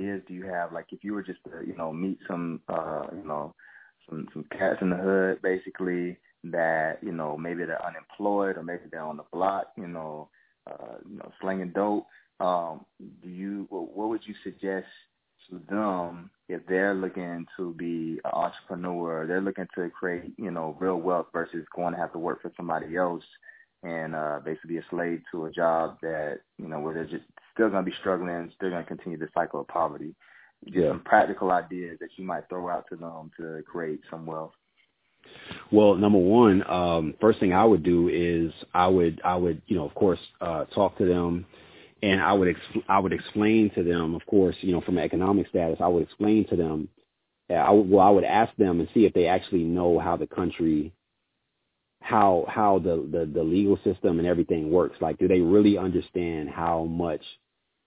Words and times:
Ideas 0.00 0.22
do 0.26 0.34
you 0.34 0.44
have? 0.44 0.72
Like 0.72 0.86
if 0.90 1.04
you 1.04 1.12
were 1.14 1.22
just 1.22 1.40
to, 1.44 1.66
you 1.66 1.76
know, 1.76 1.92
meet 1.92 2.18
some 2.26 2.60
uh, 2.68 3.06
you 3.12 3.26
know, 3.26 3.54
some 4.08 4.26
some 4.32 4.44
cats 4.50 4.78
in 4.80 4.90
the 4.90 4.96
hood 4.96 5.42
basically 5.42 6.16
that, 6.44 6.98
you 7.02 7.12
know, 7.12 7.36
maybe 7.36 7.64
they're 7.64 7.84
unemployed 7.84 8.56
or 8.56 8.62
maybe 8.62 8.82
they're 8.90 9.02
on 9.02 9.16
the 9.16 9.24
block, 9.32 9.72
you 9.76 9.86
know, 9.86 10.28
uh, 10.70 10.96
you 11.08 11.16
know, 11.16 11.30
slinging 11.40 11.72
dope. 11.74 12.06
Um, 12.40 12.86
do 13.22 13.28
you 13.28 13.66
what 13.70 14.08
would 14.08 14.22
you 14.24 14.34
suggest 14.42 14.86
to 15.50 15.60
them 15.68 16.30
if 16.48 16.66
they're 16.66 16.94
looking 16.94 17.46
to 17.56 17.74
be 17.74 18.18
an 18.24 18.30
entrepreneur, 18.32 19.26
they're 19.26 19.40
looking 19.40 19.68
to 19.74 19.90
create, 19.90 20.32
you 20.36 20.50
know, 20.50 20.76
real 20.80 20.96
wealth 20.96 21.26
versus 21.32 21.66
going 21.74 21.92
to 21.92 22.00
have 22.00 22.12
to 22.12 22.18
work 22.18 22.42
for 22.42 22.52
somebody 22.56 22.96
else 22.96 23.24
and 23.82 24.14
uh 24.14 24.40
basically 24.44 24.78
a 24.78 24.84
slave 24.90 25.22
to 25.32 25.46
a 25.46 25.50
job 25.50 25.96
that, 26.02 26.40
you 26.58 26.68
know, 26.68 26.80
where 26.80 26.94
they're 26.94 27.04
just 27.04 27.24
still 27.54 27.70
gonna 27.70 27.82
be 27.82 27.94
struggling, 28.00 28.50
still 28.56 28.70
gonna 28.70 28.84
continue 28.84 29.18
the 29.18 29.28
cycle 29.34 29.60
of 29.60 29.68
poverty. 29.68 30.14
Just 30.64 30.76
yeah. 30.76 30.88
some 30.90 31.00
practical 31.00 31.50
ideas 31.52 31.98
that 32.00 32.10
you 32.16 32.24
might 32.24 32.48
throw 32.48 32.68
out 32.68 32.84
to 32.90 32.96
them 32.96 33.30
to 33.38 33.62
create 33.62 34.00
some 34.10 34.26
wealth. 34.26 34.52
Well, 35.72 35.94
number 35.94 36.18
one, 36.18 36.68
um, 36.68 37.14
first 37.20 37.40
thing 37.40 37.52
I 37.52 37.64
would 37.64 37.82
do 37.82 38.08
is 38.08 38.52
I 38.74 38.86
would 38.86 39.20
I 39.24 39.36
would 39.36 39.62
you 39.66 39.76
know 39.76 39.84
of 39.84 39.94
course 39.94 40.18
uh, 40.40 40.64
talk 40.66 40.98
to 40.98 41.06
them, 41.06 41.46
and 42.02 42.20
I 42.20 42.32
would 42.32 42.48
ex- 42.48 42.84
I 42.88 42.98
would 42.98 43.12
explain 43.12 43.70
to 43.74 43.82
them, 43.82 44.14
of 44.14 44.24
course, 44.26 44.56
you 44.60 44.72
know 44.72 44.80
from 44.80 44.98
an 44.98 45.04
economic 45.04 45.48
status, 45.48 45.78
I 45.80 45.88
would 45.88 46.02
explain 46.02 46.46
to 46.48 46.56
them. 46.56 46.88
Uh, 47.48 47.54
I 47.54 47.70
would, 47.70 47.88
well, 47.88 48.06
I 48.06 48.10
would 48.10 48.24
ask 48.24 48.54
them 48.56 48.80
and 48.80 48.88
see 48.92 49.04
if 49.06 49.12
they 49.12 49.26
actually 49.26 49.64
know 49.64 49.98
how 49.98 50.16
the 50.16 50.26
country, 50.26 50.92
how 52.00 52.46
how 52.48 52.78
the, 52.78 53.06
the 53.10 53.30
the 53.32 53.42
legal 53.42 53.78
system 53.84 54.18
and 54.18 54.26
everything 54.26 54.70
works. 54.70 54.96
Like, 55.00 55.18
do 55.18 55.28
they 55.28 55.40
really 55.40 55.78
understand 55.78 56.48
how 56.48 56.84
much 56.84 57.22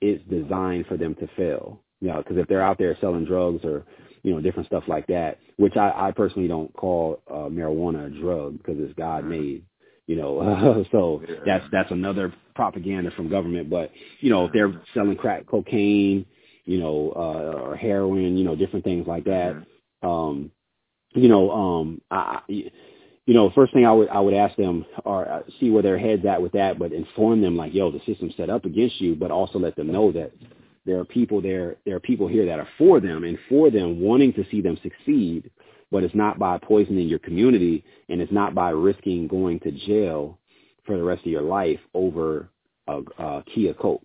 it's 0.01 0.23
designed 0.29 0.87
for 0.87 0.97
them 0.97 1.15
to 1.15 1.27
fail? 1.35 1.81
You 1.99 2.09
know, 2.09 2.17
because 2.17 2.37
if 2.37 2.47
they're 2.47 2.61
out 2.61 2.77
there 2.77 2.97
selling 2.99 3.25
drugs 3.25 3.63
or 3.63 3.85
you 4.23 4.33
know, 4.33 4.41
different 4.41 4.67
stuff 4.67 4.83
like 4.87 5.05
that, 5.07 5.37
which 5.57 5.75
I, 5.75 6.07
I 6.07 6.11
personally 6.11 6.47
don't 6.47 6.73
call 6.73 7.21
uh, 7.29 7.49
marijuana 7.49 8.07
a 8.07 8.21
drug 8.21 8.57
because 8.57 8.75
it's 8.79 8.93
God 8.93 9.25
made, 9.25 9.63
you 10.07 10.15
know. 10.15 10.85
so 10.91 11.21
yeah. 11.27 11.35
that's 11.45 11.65
that's 11.71 11.91
another 11.91 12.33
propaganda 12.55 13.11
from 13.11 13.29
government. 13.29 13.69
But 13.69 13.91
you 14.21 14.29
know, 14.29 14.45
if 14.45 14.53
they're 14.53 14.81
selling 14.93 15.17
crack 15.17 15.45
cocaine, 15.45 16.25
you 16.63 16.79
know, 16.79 17.13
uh, 17.15 17.59
or 17.59 17.75
heroin, 17.75 18.37
you 18.37 18.45
know, 18.45 18.55
different 18.55 18.85
things 18.85 19.05
like 19.05 19.25
that. 19.25 19.61
Um, 20.01 20.51
you 21.11 21.27
know, 21.27 21.51
um, 21.51 22.01
I, 22.09 22.39
you 23.25 23.33
know, 23.33 23.51
first 23.51 23.73
thing 23.73 23.85
I 23.85 23.93
would 23.93 24.09
I 24.09 24.19
would 24.19 24.33
ask 24.33 24.55
them 24.57 24.85
or 25.05 25.29
uh, 25.29 25.41
see 25.59 25.69
where 25.69 25.83
their 25.83 25.97
heads 25.97 26.25
at 26.25 26.41
with 26.41 26.51
that, 26.53 26.77
but 26.77 26.91
inform 26.91 27.41
them 27.41 27.55
like, 27.55 27.73
yo, 27.73 27.91
the 27.91 28.01
system's 28.05 28.35
set 28.35 28.49
up 28.49 28.65
against 28.65 28.99
you, 28.99 29.15
but 29.15 29.31
also 29.31 29.59
let 29.59 29.75
them 29.75 29.91
know 29.91 30.11
that 30.11 30.31
there 30.85 30.99
are 30.99 31.05
people 31.05 31.41
there. 31.41 31.77
There 31.85 31.95
are 31.95 32.01
people 32.01 32.27
here 32.27 32.45
that 32.45 32.59
are 32.59 32.67
for 32.77 32.99
them 32.99 33.23
and 33.23 33.37
for 33.47 33.69
them, 33.71 34.01
wanting 34.01 34.33
to 34.33 34.45
see 34.51 34.61
them 34.61 34.77
succeed. 34.83 35.49
But 35.91 36.03
it's 36.03 36.15
not 36.15 36.39
by 36.39 36.57
poisoning 36.57 37.07
your 37.07 37.19
community, 37.19 37.83
and 38.09 38.19
it's 38.19 38.31
not 38.31 38.55
by 38.55 38.71
risking 38.71 39.27
going 39.27 39.59
to 39.61 39.71
jail 39.71 40.39
for 40.85 40.97
the 40.97 41.03
rest 41.03 41.21
of 41.21 41.31
your 41.31 41.43
life 41.43 41.79
over 41.93 42.49
a, 42.87 43.01
a 43.19 43.43
Kia 43.53 43.75
Coke 43.75 44.01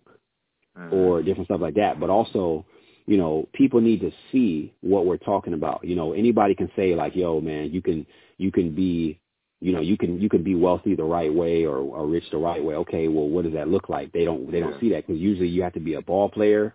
mm-hmm. 0.77 0.93
or 0.93 1.23
different 1.23 1.47
stuff 1.47 1.61
like 1.61 1.73
that. 1.75 1.99
But 1.99 2.09
also, 2.09 2.65
you 3.07 3.17
know, 3.17 3.49
people 3.53 3.81
need 3.81 4.01
to 4.01 4.11
see 4.31 4.71
what 4.81 5.07
we're 5.07 5.17
talking 5.17 5.53
about. 5.53 5.83
You 5.83 5.95
know, 5.95 6.13
anybody 6.13 6.53
can 6.55 6.71
say 6.75 6.95
like, 6.95 7.15
"Yo, 7.15 7.41
man, 7.41 7.71
you 7.71 7.81
can 7.81 8.05
you 8.39 8.51
can 8.51 8.73
be 8.73 9.19
you 9.59 9.73
know 9.73 9.81
you 9.81 9.97
can 9.97 10.19
you 10.19 10.29
can 10.29 10.43
be 10.43 10.55
wealthy 10.55 10.95
the 10.95 11.03
right 11.03 11.31
way 11.31 11.65
or, 11.65 11.77
or 11.77 12.07
rich 12.07 12.23
the 12.31 12.37
right 12.37 12.63
way. 12.63 12.75
Okay 12.75 13.07
well 13.07 13.27
what 13.27 13.43
does 13.43 13.53
that 13.53 13.67
look 13.67 13.89
like? 13.89 14.11
They 14.11 14.25
don't 14.25 14.51
they 14.51 14.59
don't 14.59 14.73
yeah. 14.73 14.79
see 14.79 14.89
that 14.91 15.05
because 15.05 15.21
usually 15.21 15.49
you 15.49 15.61
have 15.61 15.73
to 15.73 15.79
be 15.79 15.93
a 15.93 16.01
ball 16.01 16.29
player 16.29 16.73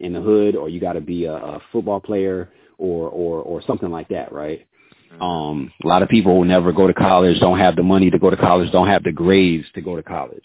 in 0.00 0.14
the 0.14 0.20
hood 0.20 0.56
or 0.56 0.68
you 0.68 0.80
got 0.80 0.94
to 0.94 1.00
be 1.00 1.26
a, 1.26 1.34
a 1.34 1.60
football 1.70 2.00
player 2.00 2.50
or 2.78 3.08
or 3.08 3.42
or 3.42 3.62
something 3.66 3.90
like 3.90 4.08
that 4.08 4.32
right? 4.32 4.66
Mm-hmm. 5.12 5.22
um 5.22 5.72
a 5.84 5.86
lot 5.86 6.02
of 6.02 6.08
people 6.08 6.36
will 6.38 6.46
never 6.46 6.72
go 6.72 6.86
to 6.86 6.94
college 6.94 7.38
don't 7.38 7.58
have 7.58 7.76
the 7.76 7.82
money 7.82 8.10
to 8.10 8.18
go 8.18 8.30
to 8.30 8.36
college 8.36 8.72
don't 8.72 8.88
have 8.88 9.02
the 9.02 9.12
grades 9.12 9.66
to 9.74 9.82
go 9.82 9.94
to 9.94 10.02
college. 10.02 10.44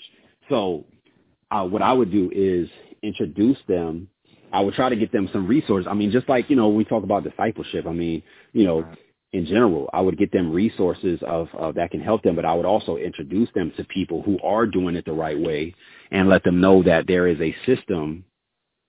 So 0.50 0.84
uh, 1.50 1.64
what 1.64 1.82
i 1.82 1.94
would 1.94 2.12
do 2.12 2.30
is 2.36 2.70
introduce 3.02 3.58
them. 3.68 4.10
I 4.52 4.62
would 4.62 4.74
try 4.74 4.90
to 4.90 4.96
get 4.96 5.12
them 5.14 5.30
some 5.32 5.48
resources 5.48 5.88
i 5.90 5.94
mean 5.94 6.12
just 6.12 6.28
like 6.28 6.50
you 6.50 6.58
know 6.58 6.68
we 6.68 6.84
talk 6.84 7.04
about 7.04 7.24
discipleship. 7.24 7.88
I 7.88 7.94
mean 7.94 8.24
you 8.52 8.66
know 8.66 8.86
in 9.34 9.46
general. 9.46 9.90
I 9.94 10.02
would 10.02 10.18
get 10.18 10.32
them 10.32 10.52
resources 10.52 11.20
of, 11.26 11.50
of 11.54 11.76
that 11.76 11.92
can 11.92 12.02
help 12.02 12.24
them, 12.24 12.36
but 12.36 12.46
I 12.46 12.54
would 12.54 12.66
also 12.66 12.98
introduce 12.98 13.50
them 13.54 13.72
to 13.78 13.84
people 13.86 14.22
who 14.22 14.40
are 14.42 14.66
doing 14.66 14.96
it 14.96 15.06
the 15.06 15.14
right 15.14 15.40
way 15.40 15.76
and 16.12 16.30
let 16.30 16.44
them 16.44 16.62
know 16.62 16.84
that 16.84 17.08
there 17.08 17.28
is 17.28 17.40
a 17.42 17.56
system 17.66 18.24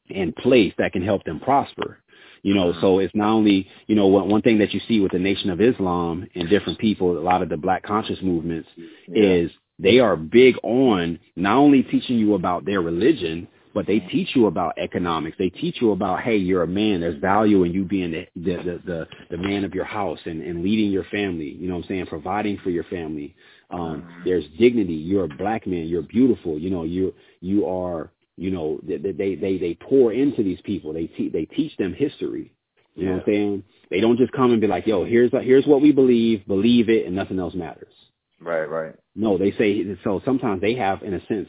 in 0.08 0.32
place 0.32 0.72
that 0.78 0.92
can 0.92 1.02
help 1.02 1.24
them 1.24 1.40
prosper. 1.40 1.98
You 2.42 2.54
know, 2.54 2.70
mm-hmm. 2.70 2.80
so 2.80 2.98
it's 3.00 3.14
not 3.14 3.30
only, 3.30 3.68
you 3.88 3.96
know, 3.96 4.06
one, 4.06 4.28
one 4.28 4.42
thing 4.42 4.58
that 4.58 4.72
you 4.72 4.80
see 4.86 5.00
with 5.00 5.12
the 5.12 5.18
Nation 5.18 5.50
of 5.50 5.60
Islam 5.60 6.26
and 6.34 6.48
different 6.48 6.78
people, 6.78 7.18
a 7.18 7.20
lot 7.20 7.42
of 7.42 7.48
the 7.48 7.56
black 7.56 7.82
conscious 7.82 8.18
movements 8.22 8.68
yeah. 9.08 9.22
is 9.22 9.50
they 9.80 9.98
are 9.98 10.16
big 10.16 10.56
on 10.62 11.18
not 11.36 11.56
only 11.56 11.82
teaching 11.82 12.18
you 12.18 12.34
about 12.34 12.64
their 12.64 12.80
religion, 12.80 13.48
but 13.78 13.86
they 13.86 14.00
teach 14.00 14.30
you 14.34 14.46
about 14.46 14.76
economics. 14.76 15.36
They 15.38 15.50
teach 15.50 15.76
you 15.80 15.92
about, 15.92 16.22
hey, 16.22 16.36
you're 16.36 16.64
a 16.64 16.66
man. 16.66 17.00
There's 17.00 17.20
value 17.20 17.62
in 17.62 17.72
you 17.72 17.84
being 17.84 18.10
the 18.10 18.26
the 18.34 18.56
the, 18.56 18.82
the, 18.84 19.06
the 19.30 19.36
man 19.36 19.62
of 19.62 19.72
your 19.72 19.84
house 19.84 20.18
and, 20.24 20.42
and 20.42 20.64
leading 20.64 20.90
your 20.90 21.04
family. 21.04 21.50
You 21.50 21.68
know 21.68 21.76
what 21.76 21.84
I'm 21.84 21.88
saying? 21.88 22.06
Providing 22.06 22.58
for 22.64 22.70
your 22.70 22.82
family. 22.82 23.36
Um, 23.70 24.02
mm-hmm. 24.02 24.24
there's 24.24 24.42
dignity. 24.58 24.94
You're 24.94 25.26
a 25.26 25.28
black 25.28 25.64
man. 25.64 25.86
You're 25.86 26.02
beautiful. 26.02 26.58
You 26.58 26.70
know, 26.70 26.82
you 26.82 27.14
you 27.40 27.68
are. 27.68 28.10
You 28.36 28.50
know, 28.50 28.80
they 28.82 28.96
they 28.96 29.36
they, 29.36 29.58
they 29.58 29.78
pour 29.80 30.12
into 30.12 30.42
these 30.42 30.60
people. 30.62 30.92
They 30.92 31.06
te- 31.06 31.28
they 31.28 31.44
teach 31.44 31.76
them 31.76 31.94
history. 31.94 32.52
You 32.96 33.04
yeah. 33.04 33.04
know 33.04 33.12
what 33.12 33.28
I'm 33.28 33.32
saying? 33.32 33.64
They 33.92 34.00
don't 34.00 34.18
just 34.18 34.32
come 34.32 34.50
and 34.50 34.60
be 34.60 34.66
like, 34.66 34.88
yo, 34.88 35.04
here's 35.04 35.30
here's 35.30 35.66
what 35.66 35.82
we 35.82 35.92
believe, 35.92 36.44
believe 36.48 36.88
it, 36.88 37.06
and 37.06 37.14
nothing 37.14 37.38
else 37.38 37.54
matters. 37.54 37.94
Right, 38.40 38.64
right. 38.64 38.94
No, 39.14 39.38
they 39.38 39.52
say 39.52 39.84
so. 40.02 40.20
Sometimes 40.24 40.60
they 40.60 40.74
have, 40.74 41.04
in 41.04 41.14
a 41.14 41.24
sense, 41.26 41.48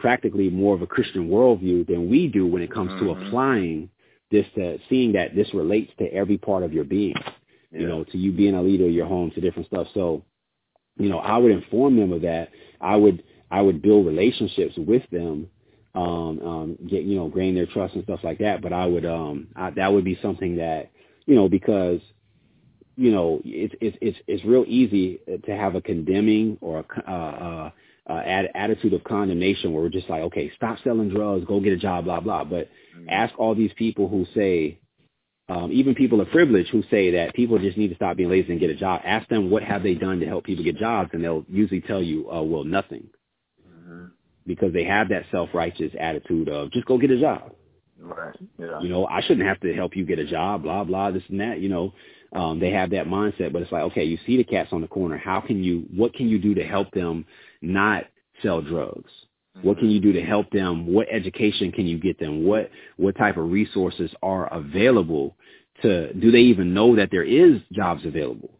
practically 0.00 0.48
more 0.50 0.74
of 0.74 0.82
a 0.82 0.86
Christian 0.86 1.28
worldview 1.28 1.86
than 1.86 2.10
we 2.10 2.26
do 2.26 2.46
when 2.46 2.62
it 2.62 2.72
comes 2.72 2.90
mm-hmm. 2.90 3.06
to 3.06 3.26
applying 3.26 3.90
this 4.30 4.46
to 4.54 4.78
seeing 4.88 5.12
that 5.12 5.34
this 5.34 5.52
relates 5.54 5.92
to 5.98 6.06
every 6.12 6.38
part 6.38 6.62
of 6.62 6.72
your 6.72 6.84
being, 6.84 7.14
yeah. 7.70 7.80
you 7.80 7.86
know, 7.86 8.04
to 8.04 8.18
you 8.18 8.32
being 8.32 8.54
a 8.54 8.62
leader 8.62 8.86
of 8.86 8.92
your 8.92 9.06
home, 9.06 9.30
to 9.32 9.40
different 9.40 9.68
stuff. 9.68 9.88
So, 9.92 10.24
you 10.96 11.08
know, 11.08 11.18
I 11.18 11.36
would 11.36 11.52
inform 11.52 11.96
them 11.96 12.12
of 12.12 12.22
that. 12.22 12.50
I 12.80 12.96
would 12.96 13.22
I 13.50 13.60
would 13.60 13.82
build 13.82 14.06
relationships 14.06 14.74
with 14.76 15.02
them, 15.10 15.48
um, 15.94 16.40
um, 16.40 16.78
get 16.88 17.02
you 17.02 17.16
know, 17.16 17.28
gain 17.28 17.54
their 17.54 17.66
trust 17.66 17.94
and 17.94 18.04
stuff 18.04 18.20
like 18.22 18.38
that. 18.38 18.62
But 18.62 18.72
I 18.72 18.86
would 18.86 19.04
um, 19.04 19.48
I, 19.56 19.70
that 19.70 19.92
would 19.92 20.04
be 20.04 20.18
something 20.22 20.56
that 20.56 20.90
you 21.26 21.34
know 21.34 21.48
because 21.48 22.00
you 22.96 23.10
know 23.10 23.40
it's 23.44 23.74
it's 23.80 23.96
it's 24.00 24.18
it's 24.26 24.44
real 24.44 24.64
easy 24.66 25.20
to 25.44 25.56
have 25.56 25.74
a 25.74 25.80
condemning 25.80 26.56
or 26.60 26.80
a, 26.80 27.10
uh, 27.10 27.12
uh, 27.12 27.70
uh, 28.08 28.22
attitude 28.54 28.94
of 28.94 29.04
condemnation 29.04 29.72
where 29.72 29.82
we're 29.82 29.88
just 29.88 30.08
like, 30.08 30.22
okay, 30.22 30.50
stop 30.56 30.78
selling 30.82 31.10
drugs, 31.10 31.44
go 31.46 31.60
get 31.60 31.72
a 31.72 31.76
job, 31.76 32.04
blah, 32.04 32.20
blah. 32.20 32.44
But 32.44 32.68
mm-hmm. 32.96 33.08
ask 33.08 33.38
all 33.38 33.54
these 33.54 33.72
people 33.76 34.08
who 34.08 34.26
say, 34.34 34.78
um, 35.48 35.70
even 35.72 35.94
people 35.96 36.20
of 36.20 36.30
privilege 36.30 36.68
who 36.68 36.82
say 36.90 37.10
that 37.12 37.34
people 37.34 37.58
just 37.58 37.76
need 37.76 37.88
to 37.88 37.96
stop 37.96 38.16
being 38.16 38.30
lazy 38.30 38.52
and 38.52 38.60
get 38.60 38.70
a 38.70 38.74
job. 38.74 39.00
Ask 39.04 39.28
them 39.28 39.50
what 39.50 39.64
have 39.64 39.82
they 39.82 39.94
done 39.94 40.20
to 40.20 40.26
help 40.26 40.44
people 40.44 40.64
get 40.64 40.76
jobs, 40.76 41.10
and 41.12 41.24
they'll 41.24 41.44
usually 41.48 41.80
tell 41.80 42.02
you, 42.02 42.30
uh, 42.30 42.42
well, 42.42 42.64
nothing. 42.64 43.08
Mm-hmm. 43.68 44.06
Because 44.46 44.72
they 44.72 44.84
have 44.84 45.08
that 45.08 45.24
self-righteous 45.30 45.92
attitude 45.98 46.48
of 46.48 46.70
just 46.70 46.86
go 46.86 46.98
get 46.98 47.10
a 47.10 47.20
job. 47.20 47.52
Right. 47.98 48.34
Yeah. 48.58 48.80
You 48.80 48.88
know, 48.88 49.06
I 49.06 49.20
shouldn't 49.20 49.46
have 49.46 49.60
to 49.60 49.74
help 49.74 49.96
you 49.96 50.06
get 50.06 50.18
a 50.18 50.24
job, 50.24 50.62
blah, 50.62 50.84
blah, 50.84 51.10
this 51.10 51.22
and 51.28 51.40
that, 51.40 51.60
you 51.60 51.68
know. 51.68 51.92
Um, 52.32 52.60
they 52.60 52.70
have 52.70 52.90
that 52.90 53.06
mindset, 53.06 53.52
but 53.52 53.62
it's 53.62 53.72
like, 53.72 53.82
okay, 53.84 54.04
you 54.04 54.18
see 54.24 54.36
the 54.36 54.44
cats 54.44 54.72
on 54.72 54.80
the 54.80 54.88
corner. 54.88 55.16
How 55.16 55.40
can 55.40 55.64
you, 55.64 55.84
what 55.94 56.14
can 56.14 56.28
you 56.28 56.38
do 56.38 56.54
to 56.54 56.64
help 56.64 56.90
them 56.92 57.24
not 57.60 58.04
sell 58.42 58.62
drugs? 58.62 59.10
What 59.62 59.78
can 59.78 59.90
you 59.90 60.00
do 60.00 60.12
to 60.12 60.22
help 60.22 60.50
them? 60.50 60.86
What 60.86 61.08
education 61.10 61.72
can 61.72 61.86
you 61.86 61.98
get 61.98 62.18
them? 62.18 62.44
What 62.44 62.70
what 62.96 63.16
type 63.16 63.36
of 63.36 63.50
resources 63.50 64.10
are 64.22 64.52
available 64.52 65.36
to? 65.82 66.12
Do 66.14 66.30
they 66.30 66.38
even 66.38 66.72
know 66.72 66.96
that 66.96 67.10
there 67.10 67.24
is 67.24 67.60
jobs 67.72 68.04
available? 68.06 68.50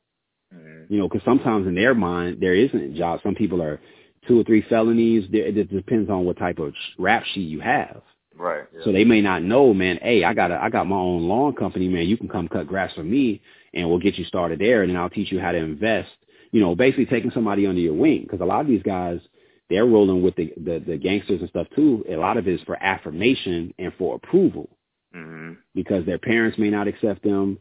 Mm-hmm. 0.54 0.92
You 0.92 1.00
know, 1.00 1.08
because 1.08 1.24
sometimes 1.24 1.66
in 1.66 1.74
their 1.74 1.94
mind 1.94 2.38
there 2.40 2.54
isn't 2.54 2.96
jobs. 2.96 3.22
Some 3.22 3.34
people 3.34 3.62
are 3.62 3.80
two 4.26 4.40
or 4.40 4.44
three 4.44 4.62
felonies. 4.68 5.28
It 5.32 5.70
depends 5.70 6.10
on 6.10 6.24
what 6.24 6.38
type 6.38 6.58
of 6.58 6.74
rap 6.98 7.24
sheet 7.32 7.48
you 7.48 7.60
have. 7.60 8.02
Right. 8.36 8.64
Yeah. 8.74 8.84
So 8.84 8.92
they 8.92 9.04
may 9.04 9.20
not 9.20 9.42
know, 9.42 9.72
man. 9.72 9.98
Hey, 10.02 10.24
I 10.24 10.34
got 10.34 10.50
a, 10.50 10.62
I 10.62 10.70
got 10.70 10.86
my 10.86 10.96
own 10.96 11.28
lawn 11.28 11.54
company, 11.54 11.88
man. 11.88 12.06
You 12.06 12.16
can 12.16 12.28
come 12.28 12.48
cut 12.48 12.66
grass 12.66 12.92
for 12.94 13.02
me, 13.02 13.40
and 13.74 13.88
we'll 13.88 13.98
get 13.98 14.16
you 14.16 14.24
started 14.24 14.58
there, 14.58 14.82
and 14.82 14.90
then 14.90 14.96
I'll 14.96 15.10
teach 15.10 15.32
you 15.32 15.40
how 15.40 15.52
to 15.52 15.58
invest. 15.58 16.10
You 16.52 16.60
know, 16.60 16.74
basically 16.74 17.06
taking 17.06 17.30
somebody 17.30 17.66
under 17.66 17.80
your 17.80 17.94
wing 17.94 18.22
because 18.22 18.40
a 18.40 18.44
lot 18.44 18.60
of 18.60 18.66
these 18.66 18.82
guys 18.82 19.20
they're 19.68 19.86
rolling 19.86 20.22
with 20.22 20.34
the, 20.34 20.52
the 20.56 20.82
the 20.84 20.96
gangsters 20.96 21.40
and 21.40 21.48
stuff 21.48 21.68
too. 21.74 22.04
A 22.08 22.16
lot 22.16 22.36
of 22.36 22.48
it 22.48 22.54
is 22.54 22.60
for 22.66 22.76
affirmation 22.82 23.72
and 23.78 23.92
for 23.96 24.16
approval 24.16 24.68
mm-hmm. 25.14 25.54
because 25.74 26.04
their 26.06 26.18
parents 26.18 26.58
may 26.58 26.70
not 26.70 26.88
accept 26.88 27.22
them, 27.22 27.58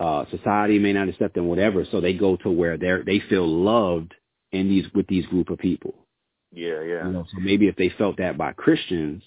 uh, 0.00 0.24
society 0.30 0.78
may 0.78 0.92
not 0.92 1.08
accept 1.08 1.34
them, 1.34 1.46
whatever. 1.46 1.84
So 1.90 2.00
they 2.00 2.14
go 2.14 2.36
to 2.38 2.50
where 2.50 2.76
they're, 2.78 3.04
they 3.04 3.20
feel 3.20 3.46
loved 3.46 4.14
in 4.52 4.68
these 4.68 4.86
with 4.94 5.06
these 5.06 5.26
group 5.26 5.50
of 5.50 5.58
people. 5.58 5.94
Yeah, 6.52 6.80
yeah. 6.82 7.06
You 7.06 7.12
know, 7.12 7.26
so 7.30 7.40
maybe 7.40 7.68
if 7.68 7.76
they 7.76 7.90
felt 7.90 8.16
that 8.16 8.36
by 8.36 8.52
Christians, 8.52 9.22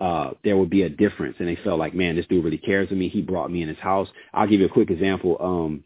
uh, 0.00 0.30
there 0.44 0.56
would 0.56 0.70
be 0.70 0.82
a 0.82 0.88
difference, 0.88 1.36
and 1.38 1.48
they 1.48 1.58
felt 1.62 1.78
like, 1.78 1.94
man, 1.94 2.16
this 2.16 2.26
dude 2.26 2.44
really 2.44 2.58
cares 2.58 2.90
of 2.90 2.96
me. 2.96 3.08
He 3.08 3.20
brought 3.20 3.50
me 3.50 3.62
in 3.62 3.68
his 3.68 3.78
house. 3.78 4.08
I'll 4.32 4.48
give 4.48 4.60
you 4.60 4.66
a 4.66 4.70
quick 4.70 4.90
example. 4.90 5.36
Um, 5.40 5.84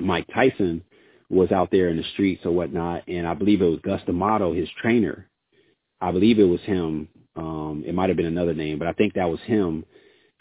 Mike 0.00 0.26
Tyson 0.32 0.82
was 1.28 1.52
out 1.52 1.70
there 1.70 1.88
in 1.88 1.96
the 1.96 2.04
streets 2.14 2.44
or 2.44 2.52
whatnot, 2.52 3.06
and 3.06 3.26
I 3.26 3.34
believe 3.34 3.60
it 3.60 3.66
was 3.66 3.80
Gus 3.82 4.00
D'Amato, 4.06 4.54
his 4.54 4.68
trainer. 4.80 5.28
I 6.00 6.10
believe 6.10 6.38
it 6.38 6.44
was 6.44 6.60
him. 6.62 7.08
Um, 7.36 7.84
it 7.86 7.94
might 7.94 8.08
have 8.08 8.16
been 8.16 8.26
another 8.26 8.54
name, 8.54 8.78
but 8.78 8.88
I 8.88 8.92
think 8.92 9.14
that 9.14 9.28
was 9.28 9.40
him, 9.40 9.84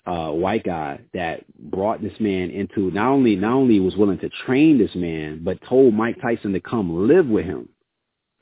uh, 0.05 0.29
white 0.29 0.63
guy 0.63 0.99
that 1.13 1.43
brought 1.57 2.01
this 2.01 2.17
man 2.19 2.51
into 2.51 2.91
not 2.91 3.09
only 3.09 3.35
not 3.35 3.53
only 3.53 3.79
was 3.79 3.95
willing 3.95 4.19
to 4.19 4.29
train 4.45 4.77
this 4.77 4.93
man, 4.95 5.41
but 5.43 5.59
told 5.67 5.93
Mike 5.93 6.21
Tyson 6.21 6.53
to 6.53 6.59
come 6.59 7.07
live 7.07 7.27
with 7.27 7.45
him 7.45 7.69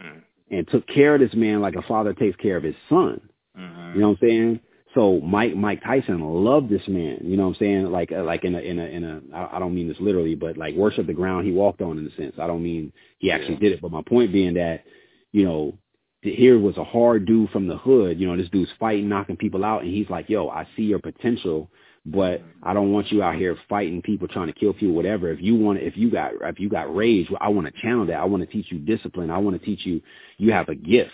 mm. 0.02 0.22
and 0.50 0.68
took 0.68 0.88
care 0.88 1.16
of 1.16 1.22
this 1.22 1.34
man 1.34 1.62
like 1.62 1.76
a 1.76 1.82
father 1.84 2.14
takes 2.14 2.36
care 2.38 2.58
of 2.58 2.64
his 2.64 2.76
son. 2.90 3.22
Mm-hmm. 3.58 3.96
You 3.96 4.02
know 4.02 4.10
what 4.10 4.18
I'm 4.22 4.28
saying? 4.28 4.60
So 4.94 5.22
Mike 5.22 5.56
Mike 5.56 5.82
Tyson 5.84 6.20
loved 6.20 6.70
this 6.70 6.86
man. 6.88 7.20
You 7.24 7.38
know 7.38 7.44
what 7.44 7.56
I'm 7.56 7.60
saying? 7.60 7.86
Like 7.86 8.12
uh, 8.12 8.24
like 8.24 8.44
in 8.44 8.56
a 8.56 8.60
in 8.60 8.78
a 8.80 8.86
in 8.86 9.04
a 9.04 9.22
I 9.54 9.60
don't 9.60 9.74
mean 9.74 9.88
this 9.88 9.98
literally, 10.00 10.36
but 10.36 10.58
like 10.58 10.76
worship 10.76 11.08
the 11.08 11.14
ground 11.14 11.46
he 11.46 11.54
walked 11.54 11.82
on 11.82 11.98
in 11.98 12.06
a 12.06 12.16
sense. 12.16 12.36
I 12.38 12.48
don't 12.48 12.64
mean 12.64 12.92
he 13.20 13.32
actually 13.32 13.54
Yeah. 13.54 13.60
did 13.62 13.72
it, 13.74 13.82
but 13.82 13.92
my 13.92 14.02
point 14.02 14.34
being 14.34 14.56
that 14.56 14.84
you 15.32 15.46
know 15.46 15.78
here 16.22 16.60
was 16.60 16.78
a 16.78 16.84
hard 16.84 17.26
dude 17.26 17.50
from 17.52 17.68
the 17.68 17.78
hood. 17.78 18.20
You 18.20 18.28
know 18.28 18.36
this 18.38 18.50
dude's 18.50 18.72
fighting, 18.80 19.08
knocking 19.08 19.38
people 19.38 19.64
out, 19.64 19.84
and 19.84 19.92
he's 19.92 20.10
like, 20.10 20.30
"Yo, 20.30 20.50
I 20.50 20.68
see 20.76 20.84
your 20.84 21.00
potential." 21.00 21.70
But 22.04 22.42
I 22.64 22.74
don't 22.74 22.92
want 22.92 23.12
you 23.12 23.22
out 23.22 23.36
here 23.36 23.56
fighting 23.70 24.02
people, 24.02 24.28
trying 24.28 24.48
to 24.48 24.54
kill 24.54 24.74
people, 24.74 24.96
whatever. 24.96 25.30
If 25.30 25.40
you 25.40 25.56
want, 25.56 25.80
if 25.80 25.96
you 25.96 26.10
got, 26.10 26.34
if 26.42 26.60
you 26.60 26.68
got 26.68 26.94
rage, 26.96 27.30
I 27.40 27.50
want 27.50 27.68
to 27.68 27.82
channel 27.82 28.08
that. 28.08 28.20
I 28.20 28.26
want 28.26 28.42
to 28.42 28.52
teach 28.52 28.72
you 28.72 28.80
discipline. 28.80 29.30
I 29.30 29.38
want 29.38 29.60
to 29.60 29.64
teach 29.64 29.86
you, 29.86 30.02
you 30.38 30.52
have 30.52 30.68
a 30.70 30.76
gift. 30.76 31.12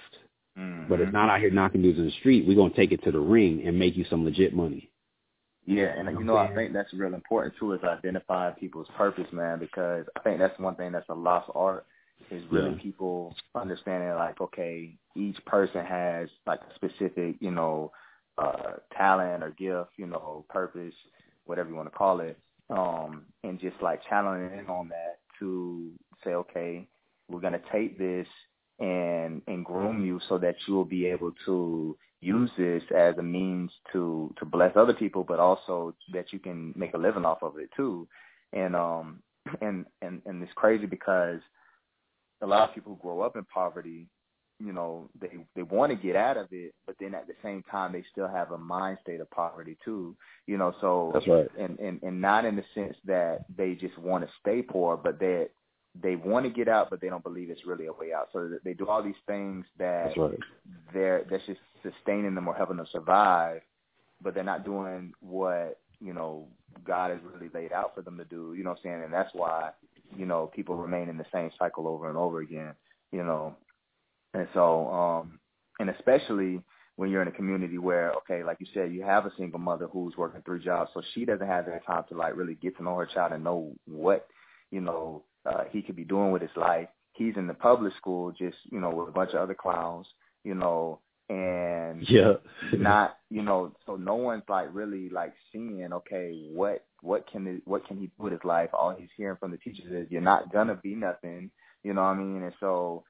Mhm. 0.58 0.90
But 0.90 1.02
it's 1.02 1.14
not 1.14 1.30
out 1.30 1.40
here 1.40 1.52
knocking 1.52 1.82
dudes 1.82 2.00
in 2.00 2.06
the 2.06 2.12
street. 2.12 2.48
We're 2.48 2.56
gonna 2.56 2.74
take 2.74 2.92
it 2.92 3.04
to 3.04 3.12
the 3.12 3.20
ring 3.20 3.66
and 3.66 3.78
make 3.78 3.96
you 3.96 4.06
some 4.06 4.26
legit 4.26 4.54
money. 4.54 4.90
Yeah, 5.66 5.88
and 5.98 6.08
you 6.18 6.24
know, 6.24 6.38
I 6.38 6.54
think 6.56 6.72
that's 6.72 6.94
real 6.94 7.14
important 7.14 7.56
too 7.58 7.74
is 7.74 7.84
identifying 7.84 8.56
people's 8.56 8.88
purpose, 8.96 9.32
man, 9.34 9.60
because 9.60 10.06
I 10.16 10.22
think 10.22 10.40
that's 10.40 10.58
one 10.60 10.76
thing 10.76 10.94
that's 10.94 11.10
a 11.10 11.14
lost 11.14 11.52
art 11.54 11.86
is 12.32 12.42
really 12.48 12.72
Yeah. 12.72 12.82
people 12.82 13.36
understanding 13.54 14.10
like, 14.12 14.40
okay, 14.40 14.98
each 15.16 15.44
person 15.46 15.86
has 15.86 16.30
like 16.46 16.62
a 16.62 16.74
specific, 16.76 17.36
you 17.42 17.52
know, 17.52 17.92
uh 18.38 18.74
talent 18.96 19.44
or 19.44 19.52
gift, 19.52 19.92
you 19.98 20.08
know, 20.08 20.46
purpose, 20.50 20.96
whatever 21.46 21.70
you 21.70 21.76
want 21.76 21.92
to 21.92 21.98
call 21.98 22.22
it. 22.22 22.40
Um, 22.70 23.26
and 23.44 23.60
just 23.60 23.82
like 23.82 24.02
channeling 24.10 24.52
in 24.58 24.68
on 24.68 24.90
that 24.90 25.20
to 25.40 25.92
say, 26.24 26.32
okay, 26.34 26.88
we're 27.28 27.42
gonna 27.42 27.62
take 27.72 27.98
this 27.98 28.28
and 28.80 29.42
and 29.48 29.66
groom 29.66 30.06
you 30.06 30.20
so 30.30 30.38
that 30.38 30.56
you 30.68 30.74
will 30.74 30.86
be 30.86 31.06
able 31.08 31.32
to 31.46 31.98
use 32.22 32.50
this 32.58 32.84
as 32.96 33.18
a 33.18 33.24
means 33.24 33.72
to 33.92 34.34
to 34.38 34.46
bless 34.46 34.76
other 34.76 34.94
people, 34.94 35.24
but 35.24 35.40
also 35.40 35.96
that 36.14 36.32
you 36.32 36.40
can 36.40 36.74
make 36.76 36.94
a 36.94 36.98
living 36.98 37.26
off 37.26 37.42
of 37.42 37.58
it 37.58 37.70
too. 37.76 38.08
And 38.54 38.76
um 38.76 39.22
and 39.62 39.86
and 40.02 40.22
and 40.26 40.42
it's 40.44 40.52
crazy 40.56 40.86
because 40.86 41.40
a 42.42 42.48
lot 42.48 42.70
of 42.70 42.76
people 42.76 42.94
who 42.96 43.02
grow 43.02 43.22
up 43.22 43.36
in 43.36 43.44
poverty, 43.46 44.08
you 44.60 44.74
know, 44.74 45.10
they 45.20 45.30
they 45.56 45.64
want 45.64 45.92
to 45.92 45.96
get 45.96 46.16
out 46.16 46.38
of 46.38 46.48
it, 46.52 46.74
but 46.86 46.96
then 47.00 47.16
at 47.16 47.28
the 47.28 47.34
same 47.44 47.64
time 47.64 47.94
they 47.94 48.04
still 48.12 48.28
have 48.28 48.52
a 48.52 48.58
mind 48.58 48.98
state 49.02 49.22
of 49.22 49.30
poverty 49.32 49.78
too. 49.84 50.16
You 50.46 50.58
know, 50.58 50.76
so 50.82 51.12
That's 51.14 51.28
right. 51.28 51.48
and 51.58 51.80
and 51.80 52.02
and 52.04 52.22
not 52.22 52.46
in 52.46 52.56
the 52.56 52.66
sense 52.76 52.96
that 53.06 53.46
they 53.56 53.74
just 53.76 53.98
want 53.98 54.24
to 54.24 54.30
stay 54.40 54.62
poor, 54.62 54.98
but 54.98 55.20
that 55.20 55.50
they 56.02 56.16
want 56.16 56.46
to 56.46 56.52
get 56.52 56.68
out, 56.68 56.90
but 56.90 57.02
they 57.02 57.10
don't 57.10 57.24
believe 57.24 57.50
it's 57.50 57.66
really 57.66 57.88
a 57.88 57.94
way 57.94 58.14
out. 58.14 58.30
So 58.34 58.52
they 58.64 58.74
do 58.74 58.88
all 58.88 59.02
these 59.02 59.16
things 59.26 59.66
that 59.78 60.08
That's 60.08 60.18
right. 60.18 60.40
they're 60.94 61.26
that's 61.30 61.46
just 61.46 61.60
sustaining 61.84 62.36
them 62.36 62.48
or 62.48 62.54
helping 62.54 62.78
them 62.78 62.88
survive, 62.92 63.62
but 64.22 64.34
they're 64.34 64.44
not 64.44 64.66
doing 64.66 65.14
what 65.20 65.80
you 66.00 66.14
know 66.14 66.48
God 66.86 67.12
has 67.12 67.20
really 67.34 67.50
laid 67.54 67.72
out 67.72 67.96
for 67.96 68.02
them 68.02 68.18
to 68.18 68.26
do. 68.26 68.54
You 68.56 68.64
know 68.64 68.72
what 68.72 68.80
I'm 68.80 68.84
saying? 68.84 69.04
And 69.04 69.14
that's 69.14 69.34
why 69.34 69.72
you 70.16 70.26
know 70.26 70.52
people 70.54 70.76
remain 70.76 71.10
in 71.10 71.18
the 71.18 71.26
same 71.34 71.52
cycle 71.58 71.88
over 71.88 72.10
and 72.10 72.18
over 72.18 72.42
again. 72.42 72.74
You 73.12 73.24
know, 73.24 73.56
and 74.34 74.48
so 74.54 74.88
um, 74.90 75.40
and 75.80 75.90
especially 75.90 76.62
when 76.98 77.10
you're 77.10 77.22
in 77.22 77.28
a 77.28 77.32
community 77.32 77.78
where 77.78 78.12
okay, 78.14 78.44
like 78.44 78.58
you 78.60 78.68
said, 78.74 78.92
you 78.92 79.04
have 79.04 79.26
a 79.26 79.32
single 79.38 79.60
mother 79.60 79.88
who's 79.88 80.18
working 80.18 80.42
three 80.46 80.64
jobs, 80.64 80.92
so 80.94 81.02
she 81.14 81.26
doesn't 81.26 81.48
have 81.48 81.66
that 81.66 81.86
time 81.86 82.04
to 82.10 82.16
like 82.16 82.36
really 82.36 82.56
get 82.56 82.76
to 82.78 82.84
know 82.84 82.96
her 82.96 83.06
child 83.06 83.32
and 83.32 83.44
know 83.44 83.74
what 83.86 84.28
you 84.72 84.82
know 84.82 85.24
uh, 85.48 85.64
he 85.72 85.82
could 85.82 85.96
be 85.96 86.04
doing 86.06 86.32
with 86.32 86.42
his 86.42 86.52
life. 86.56 86.88
He's 87.14 87.36
in 87.38 87.48
the 87.48 87.54
public 87.54 87.94
school, 87.98 88.32
just 88.32 88.58
you 88.72 88.80
know, 88.80 88.90
with 88.92 89.10
a 89.10 89.12
bunch 89.12 89.32
of 89.34 89.40
other 89.42 89.56
clowns, 89.56 90.08
you 90.44 90.54
know, 90.56 91.00
and 91.30 92.08
Yeah. 92.10 92.34
not 92.74 93.18
you 93.30 93.42
know 93.42 93.74
so 93.86 93.96
no 93.96 94.16
one's 94.16 94.44
like 94.48 94.70
really 94.74 95.10
like 95.10 95.34
seeing 95.52 95.92
okay 95.92 96.48
what 96.54 96.86
what 97.02 97.30
can 97.32 97.48
it, 97.48 97.62
what 97.66 97.86
can 97.86 97.98
he 97.98 98.06
do 98.08 98.24
with 98.24 98.32
his 98.34 98.44
life 98.46 98.70
all 98.74 98.96
he's 98.98 99.10
hearing 99.18 99.38
from 99.40 99.52
the 99.52 99.58
teachers 99.58 99.92
is 99.92 100.08
you're 100.10 100.22
not 100.22 100.52
gonna 100.54 100.76
be 100.76 100.96
nothing 100.96 101.52
you 101.84 101.94
know 101.94 102.02
what 102.02 102.08
i 102.10 102.16
mean 102.16 102.44
and 102.44 102.54
so 102.62 103.04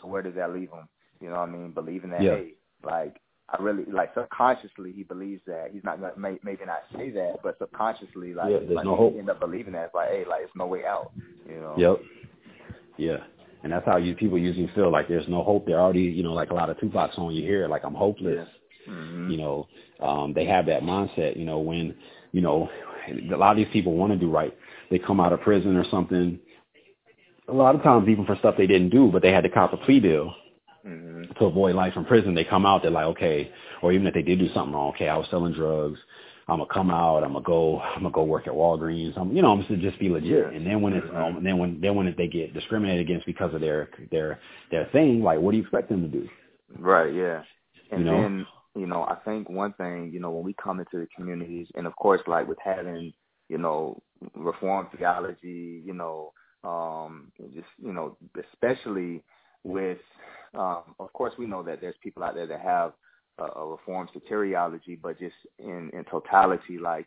so 0.00 0.08
where 0.08 0.22
does 0.22 0.34
that 0.36 0.52
leave 0.52 0.70
him 0.70 0.88
you 1.20 1.28
know 1.28 1.34
what 1.40 1.48
i 1.48 1.52
mean 1.52 1.72
believing 1.72 2.10
that 2.10 2.22
Yeah. 2.22 2.36
hey 2.36 2.54
like 2.84 3.16
i 3.50 3.62
really 3.62 3.84
like 3.92 4.12
subconsciously 4.14 4.92
he 4.92 5.02
believes 5.02 5.42
that 5.46 5.68
he's 5.72 5.84
not 5.84 6.00
gonna 6.00 6.12
may, 6.16 6.38
maybe 6.42 6.64
not 6.64 6.82
say 6.96 7.10
that 7.10 7.36
but 7.42 7.56
subconsciously 7.58 8.34
like 8.34 8.50
Yeah, 8.50 8.58
there's 8.60 8.76
like 8.76 8.84
no 8.84 9.10
he 9.12 9.18
end 9.18 9.30
up 9.30 9.40
believing 9.40 9.72
that 9.74 9.86
it's 9.86 9.94
like 9.94 10.08
hey 10.10 10.24
like 10.28 10.42
it's 10.42 10.52
no 10.56 10.66
way 10.66 10.84
out 10.84 11.12
you 11.48 11.56
know 11.56 11.74
Yep. 11.78 12.00
Yeah. 12.96 13.18
And 13.62 13.72
that's 13.72 13.86
how 13.86 13.96
you 13.96 14.14
people 14.14 14.38
usually 14.38 14.70
feel 14.74 14.90
like 14.90 15.08
there's 15.08 15.28
no 15.28 15.42
hope. 15.42 15.66
They're 15.66 15.80
already, 15.80 16.02
you 16.02 16.22
know, 16.22 16.34
like 16.34 16.50
a 16.50 16.54
lot 16.54 16.68
of 16.68 16.78
Tupac 16.78 17.14
song 17.14 17.32
you 17.32 17.42
hear, 17.42 17.66
like 17.66 17.84
I'm 17.84 17.94
hopeless. 17.94 18.46
hmm 18.86 19.30
You 19.30 19.38
know, 19.38 19.68
um, 20.00 20.34
they 20.34 20.44
have 20.44 20.66
that 20.66 20.82
mindset, 20.82 21.36
you 21.36 21.44
know, 21.44 21.60
when, 21.60 21.94
you 22.32 22.42
know, 22.42 22.68
a 23.32 23.36
lot 23.36 23.52
of 23.52 23.56
these 23.56 23.72
people 23.72 23.94
want 23.94 24.12
to 24.12 24.18
do 24.18 24.30
right. 24.30 24.56
They 24.90 24.98
come 24.98 25.18
out 25.20 25.32
of 25.32 25.40
prison 25.40 25.76
or 25.76 25.84
something. 25.90 26.38
A 27.48 27.52
lot 27.52 27.74
of 27.74 27.82
times 27.82 28.08
even 28.08 28.26
for 28.26 28.36
stuff 28.36 28.54
they 28.56 28.66
didn't 28.66 28.90
do, 28.90 29.10
but 29.10 29.22
they 29.22 29.32
had 29.32 29.44
to 29.44 29.50
cop 29.50 29.72
a 29.72 29.76
plea 29.78 30.00
deal 30.00 30.34
to 31.38 31.46
avoid 31.46 31.74
life 31.74 31.94
in 31.96 32.04
prison. 32.04 32.34
They 32.34 32.44
come 32.44 32.66
out, 32.66 32.82
they're 32.82 32.90
like, 32.90 33.06
okay, 33.06 33.50
or 33.82 33.92
even 33.92 34.06
if 34.06 34.14
they 34.14 34.22
did 34.22 34.38
do 34.38 34.52
something 34.52 34.74
wrong, 34.74 34.92
okay, 34.94 35.08
I 35.08 35.16
was 35.16 35.26
selling 35.30 35.52
drugs. 35.54 35.98
I'm 36.46 36.58
gonna 36.58 36.72
come 36.72 36.90
out. 36.90 37.24
I'm 37.24 37.32
gonna 37.32 37.44
go. 37.44 37.80
I'm 37.80 38.02
gonna 38.02 38.12
go 38.12 38.24
work 38.24 38.46
at 38.46 38.52
Walgreens. 38.52 39.16
I'm, 39.18 39.34
you 39.34 39.40
know, 39.40 39.52
I'm 39.52 39.60
just 39.60 39.70
to 39.70 39.76
just 39.78 39.98
be 39.98 40.10
legit. 40.10 40.30
Yeah. 40.30 40.56
And 40.56 40.66
then 40.66 40.82
when 40.82 40.92
it's, 40.92 41.06
um, 41.14 41.38
and 41.38 41.46
then 41.46 41.56
when 41.58 41.80
then 41.80 41.94
when 41.94 42.14
they 42.18 42.28
get 42.28 42.52
discriminated 42.52 43.00
against 43.00 43.24
because 43.26 43.54
of 43.54 43.62
their 43.62 43.88
their 44.10 44.38
their 44.70 44.86
thing, 44.92 45.22
like, 45.22 45.40
what 45.40 45.52
do 45.52 45.56
you 45.56 45.62
expect 45.62 45.88
them 45.88 46.02
to 46.02 46.08
do? 46.08 46.28
Right, 46.78 47.14
yeah. 47.14 47.42
And 47.90 48.00
You 48.00 48.06
know? 48.10 48.20
then, 48.20 48.46
you 48.76 48.86
know, 48.86 49.04
I 49.04 49.16
think 49.24 49.48
one 49.48 49.72
thing, 49.74 50.10
you 50.12 50.20
know, 50.20 50.30
when 50.30 50.44
we 50.44 50.54
come 50.62 50.80
into 50.80 50.98
the 50.98 51.08
communities 51.16 51.68
and 51.76 51.86
of 51.86 51.96
course 51.96 52.20
like 52.26 52.46
with 52.46 52.58
having, 52.62 53.12
you 53.48 53.58
know, 53.58 54.02
reform 54.34 54.88
theology, 54.96 55.82
you 55.84 55.94
know, 55.94 56.32
um 56.64 57.30
just, 57.54 57.68
you 57.82 57.92
know, 57.92 58.16
especially 58.52 59.22
with 59.64 59.98
um 60.54 60.82
of 61.00 61.12
course 61.12 61.32
we 61.38 61.46
know 61.46 61.62
that 61.62 61.80
there's 61.80 61.96
people 62.02 62.22
out 62.22 62.34
there 62.34 62.46
that 62.46 62.60
have 62.60 62.92
a, 63.38 63.44
a 63.60 63.66
reformed 63.66 64.10
soteriology, 64.14 64.96
but 65.00 65.18
just 65.18 65.34
in 65.58 65.90
in 65.92 66.04
totality 66.10 66.78
like 66.78 67.06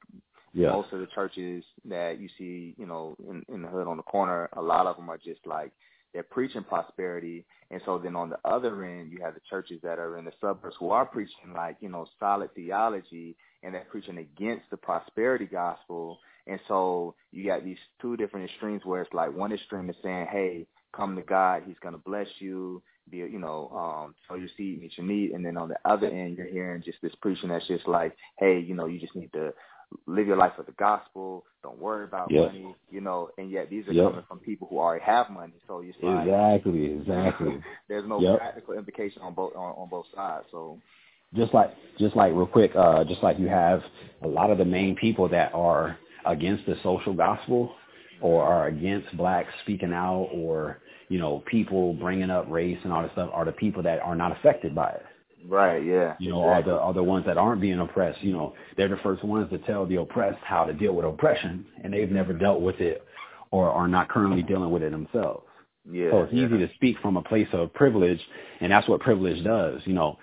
Yeah. 0.53 0.71
most 0.71 0.91
of 0.93 0.99
the 0.99 1.07
churches 1.07 1.63
that 1.85 2.19
you 2.19 2.29
see, 2.37 2.73
you 2.77 2.85
know, 2.87 3.15
in, 3.29 3.43
in 3.53 3.61
the 3.61 3.67
hood 3.67 3.87
on 3.87 3.97
the 3.97 4.03
corner, 4.03 4.49
a 4.53 4.61
lot 4.61 4.87
of 4.87 4.95
them 4.97 5.09
are 5.09 5.17
just 5.31 5.45
like 5.45 5.71
they're 6.13 6.23
preaching 6.23 6.63
prosperity, 6.63 7.45
and 7.69 7.81
so 7.85 7.99
then 7.99 8.15
on 8.15 8.29
the 8.29 8.39
other 8.45 8.83
end, 8.85 9.11
you 9.11 9.19
have 9.21 9.35
the 9.35 9.41
churches 9.49 9.79
that 9.83 9.99
are 9.99 10.17
in 10.17 10.25
the 10.25 10.31
suburbs 10.41 10.75
who 10.79 10.89
are 10.89 11.05
preaching 11.05 11.53
like 11.53 11.75
you 11.79 11.89
know 11.89 12.05
solid 12.19 12.49
theology, 12.55 13.35
and 13.61 13.73
they're 13.73 13.91
preaching 13.91 14.17
against 14.17 14.65
the 14.71 14.77
prosperity 14.77 15.45
gospel, 15.45 16.17
and 16.47 16.59
so 16.67 17.13
you 17.31 17.45
got 17.45 17.63
these 17.63 17.77
two 18.01 18.17
different 18.17 18.49
extremes 18.49 18.83
where 18.85 19.01
it's 19.03 19.13
like 19.13 19.31
one 19.35 19.51
extreme 19.51 19.89
is 19.89 19.95
saying, 20.01 20.27
hey, 20.31 20.65
come 20.97 21.15
to 21.15 21.21
God, 21.21 21.63
He's 21.67 21.77
gonna 21.81 21.99
bless 21.99 22.27
you, 22.39 22.81
be 23.09 23.17
you 23.17 23.39
know, 23.39 23.69
um, 23.69 24.15
sow 24.27 24.35
your 24.35 24.49
seed, 24.57 24.81
meet 24.81 24.97
your 24.97 25.07
need, 25.07 25.31
and 25.31 25.45
then 25.45 25.57
on 25.57 25.69
the 25.69 25.77
other 25.85 26.07
end, 26.07 26.37
you're 26.37 26.47
hearing 26.47 26.83
just 26.83 26.97
this 27.01 27.15
preaching 27.21 27.49
that's 27.49 27.67
just 27.67 27.87
like, 27.87 28.15
hey, 28.39 28.59
you 28.59 28.75
know, 28.75 28.87
you 28.87 28.99
just 28.99 29.15
need 29.15 29.31
to 29.33 29.53
live 30.05 30.27
your 30.27 30.37
life 30.37 30.53
for 30.55 30.63
the 30.63 30.73
gospel. 30.73 31.45
Don't 31.63 31.79
worry 31.79 32.03
about 32.05 32.31
Yep. 32.31 32.47
money, 32.51 32.75
you 32.91 33.01
know. 33.01 33.29
And 33.37 33.49
yet 33.49 33.69
these 33.69 33.87
are 33.87 33.93
Yep. 33.93 34.09
coming 34.11 34.25
from 34.27 34.39
people 34.39 34.67
who 34.69 34.79
already 34.79 35.03
have 35.05 35.29
money. 35.29 35.53
So 35.67 35.81
you 35.81 35.93
like, 36.01 36.27
Exactly. 36.27 36.85
Exactly. 36.93 37.63
there's 37.89 38.07
no 38.07 38.21
Yep. 38.21 38.37
practical 38.39 38.73
implication 38.73 39.21
on 39.21 39.33
both 39.33 39.55
on, 39.55 39.73
on 39.75 39.89
both 39.89 40.05
sides. 40.13 40.45
So 40.51 40.79
just 41.35 41.53
like 41.53 41.71
just 41.99 42.15
like 42.15 42.33
real 42.33 42.47
quick, 42.47 42.75
uh, 42.75 43.03
just 43.03 43.23
like 43.23 43.39
you 43.39 43.47
have 43.47 43.83
a 44.23 44.27
lot 44.27 44.49
of 44.49 44.57
the 44.57 44.65
main 44.65 44.95
people 44.95 45.27
that 45.29 45.53
are 45.53 45.97
against 46.25 46.65
the 46.65 46.75
social 46.83 47.13
gospel 47.13 47.73
or 48.21 48.43
are 48.43 48.67
against 48.67 49.15
blacks 49.17 49.53
speaking 49.63 49.93
out 49.93 50.29
or 50.33 50.79
you 51.09 51.19
know 51.19 51.43
people 51.45 51.93
bringing 51.93 52.29
up 52.29 52.45
race 52.49 52.77
and 52.83 52.93
all 52.93 53.03
this 53.03 53.11
stuff 53.13 53.29
are 53.33 53.45
the 53.45 53.51
people 53.51 53.83
that 53.83 53.99
are 53.99 54.15
not 54.15 54.31
affected 54.31 54.75
by 54.75 54.89
it. 54.91 55.05
Right. 55.47 55.83
Yeah. 55.85 56.15
You 56.19 56.31
know, 56.31 56.49
exactly. 56.49 56.73
are 56.73 56.75
the 56.75 56.81
are 56.81 56.93
the 56.93 57.03
ones 57.03 57.25
that 57.25 57.37
aren't 57.37 57.61
being 57.61 57.79
oppressed. 57.79 58.21
You 58.21 58.33
know, 58.33 58.53
they're 58.75 58.89
the 58.89 58.97
first 58.97 59.23
ones 59.23 59.49
to 59.51 59.57
tell 59.59 59.85
the 59.85 59.97
oppressed 59.97 60.43
how 60.43 60.65
to 60.65 60.73
deal 60.73 60.93
with 60.93 61.05
oppression, 61.05 61.65
and 61.83 61.93
they've 61.93 62.11
never 62.11 62.33
dealt 62.33 62.61
with 62.61 62.79
it 62.79 63.03
or 63.51 63.69
are 63.69 63.87
not 63.87 64.09
currently 64.09 64.43
dealing 64.43 64.71
with 64.71 64.83
it 64.83 64.91
themselves. 64.91 65.45
Yeah. 65.89 66.11
So 66.11 66.23
it's 66.23 66.33
yeah. 66.33 66.45
easy 66.47 66.57
to 66.57 66.73
speak 66.75 66.97
from 67.01 67.17
a 67.17 67.23
place 67.23 67.47
of 67.53 67.73
privilege, 67.73 68.19
and 68.59 68.71
that's 68.71 68.87
what 68.87 68.99
privilege 68.99 69.43
does. 69.43 69.81
You 69.85 69.93
know, 69.93 70.17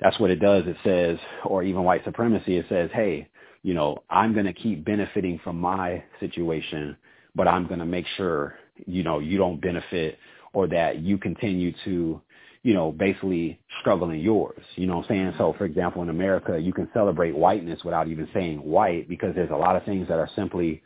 that's 0.00 0.18
what 0.20 0.30
it 0.30 0.40
does. 0.40 0.64
It 0.66 0.76
says, 0.84 1.18
or 1.44 1.62
even 1.62 1.84
white 1.84 2.04
supremacy, 2.04 2.56
it 2.58 2.66
says, 2.68 2.90
hey, 2.92 3.28
you 3.62 3.74
know, 3.74 4.02
I'm 4.10 4.34
going 4.34 4.46
to 4.46 4.52
keep 4.52 4.84
benefiting 4.84 5.40
from 5.42 5.58
my 5.58 6.04
situation, 6.20 6.96
but 7.34 7.48
I'm 7.48 7.66
going 7.66 7.80
to 7.80 7.86
make 7.86 8.06
sure, 8.16 8.56
you 8.86 9.02
know, 9.02 9.18
you 9.18 9.38
don't 9.38 9.60
benefit 9.60 10.18
or 10.52 10.66
that 10.68 11.00
you 11.00 11.18
continue 11.18 11.72
to, 11.84 12.20
you 12.62 12.74
know, 12.74 12.92
basically 12.92 13.58
struggle 13.80 14.10
in 14.10 14.20
yours. 14.20 14.62
You 14.74 14.86
know 14.86 14.96
what 14.96 15.04
I'm 15.04 15.08
saying? 15.08 15.34
So, 15.38 15.54
for 15.56 15.64
example, 15.64 16.02
in 16.02 16.08
America, 16.08 16.58
you 16.58 16.72
can 16.72 16.88
celebrate 16.92 17.36
whiteness 17.36 17.84
without 17.84 18.08
even 18.08 18.28
saying 18.34 18.58
white 18.58 19.08
because 19.08 19.34
there's 19.34 19.50
a 19.50 19.56
lot 19.56 19.76
of 19.76 19.84
things 19.84 20.08
that 20.08 20.18
are 20.18 20.30
simply 20.34 20.82